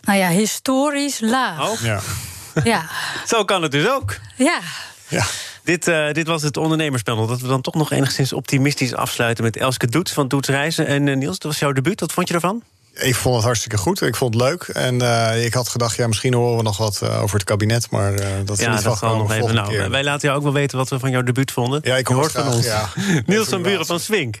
nou 0.00 0.18
ja, 0.18 0.28
historisch 0.28 1.20
laag. 1.20 1.70
Oh. 1.70 1.80
Ja. 1.80 2.00
ja. 2.64 2.88
Zo 3.26 3.44
kan 3.44 3.62
het 3.62 3.72
dus 3.72 3.88
ook. 3.88 4.18
Ja. 4.36 4.60
Ja. 5.08 5.24
Dit, 5.62 5.88
uh, 5.88 6.12
dit 6.12 6.26
was 6.26 6.42
het 6.42 6.56
ondernemerspanel. 6.56 7.26
Dat 7.26 7.40
we 7.40 7.46
dan 7.48 7.60
toch 7.60 7.74
nog 7.74 7.92
enigszins 7.92 8.32
optimistisch 8.32 8.94
afsluiten 8.94 9.44
met 9.44 9.56
Elske 9.56 9.86
Doets 9.86 10.12
van 10.12 10.28
Doets 10.28 10.48
Reizen. 10.48 10.86
En 10.86 11.18
Niels, 11.18 11.38
dat 11.38 11.50
was 11.50 11.58
jouw 11.58 11.72
debuut. 11.72 12.00
Wat 12.00 12.12
vond 12.12 12.28
je 12.28 12.34
ervan? 12.34 12.62
Ik 12.96 13.14
vond 13.14 13.34
het 13.34 13.44
hartstikke 13.44 13.76
goed. 13.76 14.00
Ik 14.00 14.16
vond 14.16 14.34
het 14.34 14.42
leuk. 14.42 14.62
En 14.62 14.94
uh, 14.94 15.44
ik 15.44 15.54
had 15.54 15.68
gedacht, 15.68 15.96
ja, 15.96 16.06
misschien 16.06 16.34
horen 16.34 16.56
we 16.56 16.62
nog 16.62 16.76
wat 16.76 17.00
uh, 17.02 17.22
over 17.22 17.36
het 17.36 17.44
kabinet. 17.44 17.90
Maar 17.90 18.12
uh, 18.12 18.26
dat 18.44 18.58
is 18.58 18.64
ja, 18.64 18.98
wel 19.00 19.16
nog 19.16 19.32
even. 19.32 19.54
Nou, 19.54 19.88
wij 19.90 20.04
laten 20.04 20.28
jou 20.28 20.36
ook 20.36 20.44
wel 20.44 20.52
weten 20.52 20.78
wat 20.78 20.88
we 20.88 20.98
van 20.98 21.10
jouw 21.10 21.22
debuut 21.22 21.52
vonden. 21.52 21.80
Ja, 21.82 21.96
ik 21.96 22.06
hoor 22.06 22.30
van 22.30 22.48
ons. 22.48 22.64
Ja. 22.64 22.88
Niels 23.26 23.48
van 23.48 23.62
Buren 23.62 23.86
van 23.86 24.00
Swink. 24.00 24.40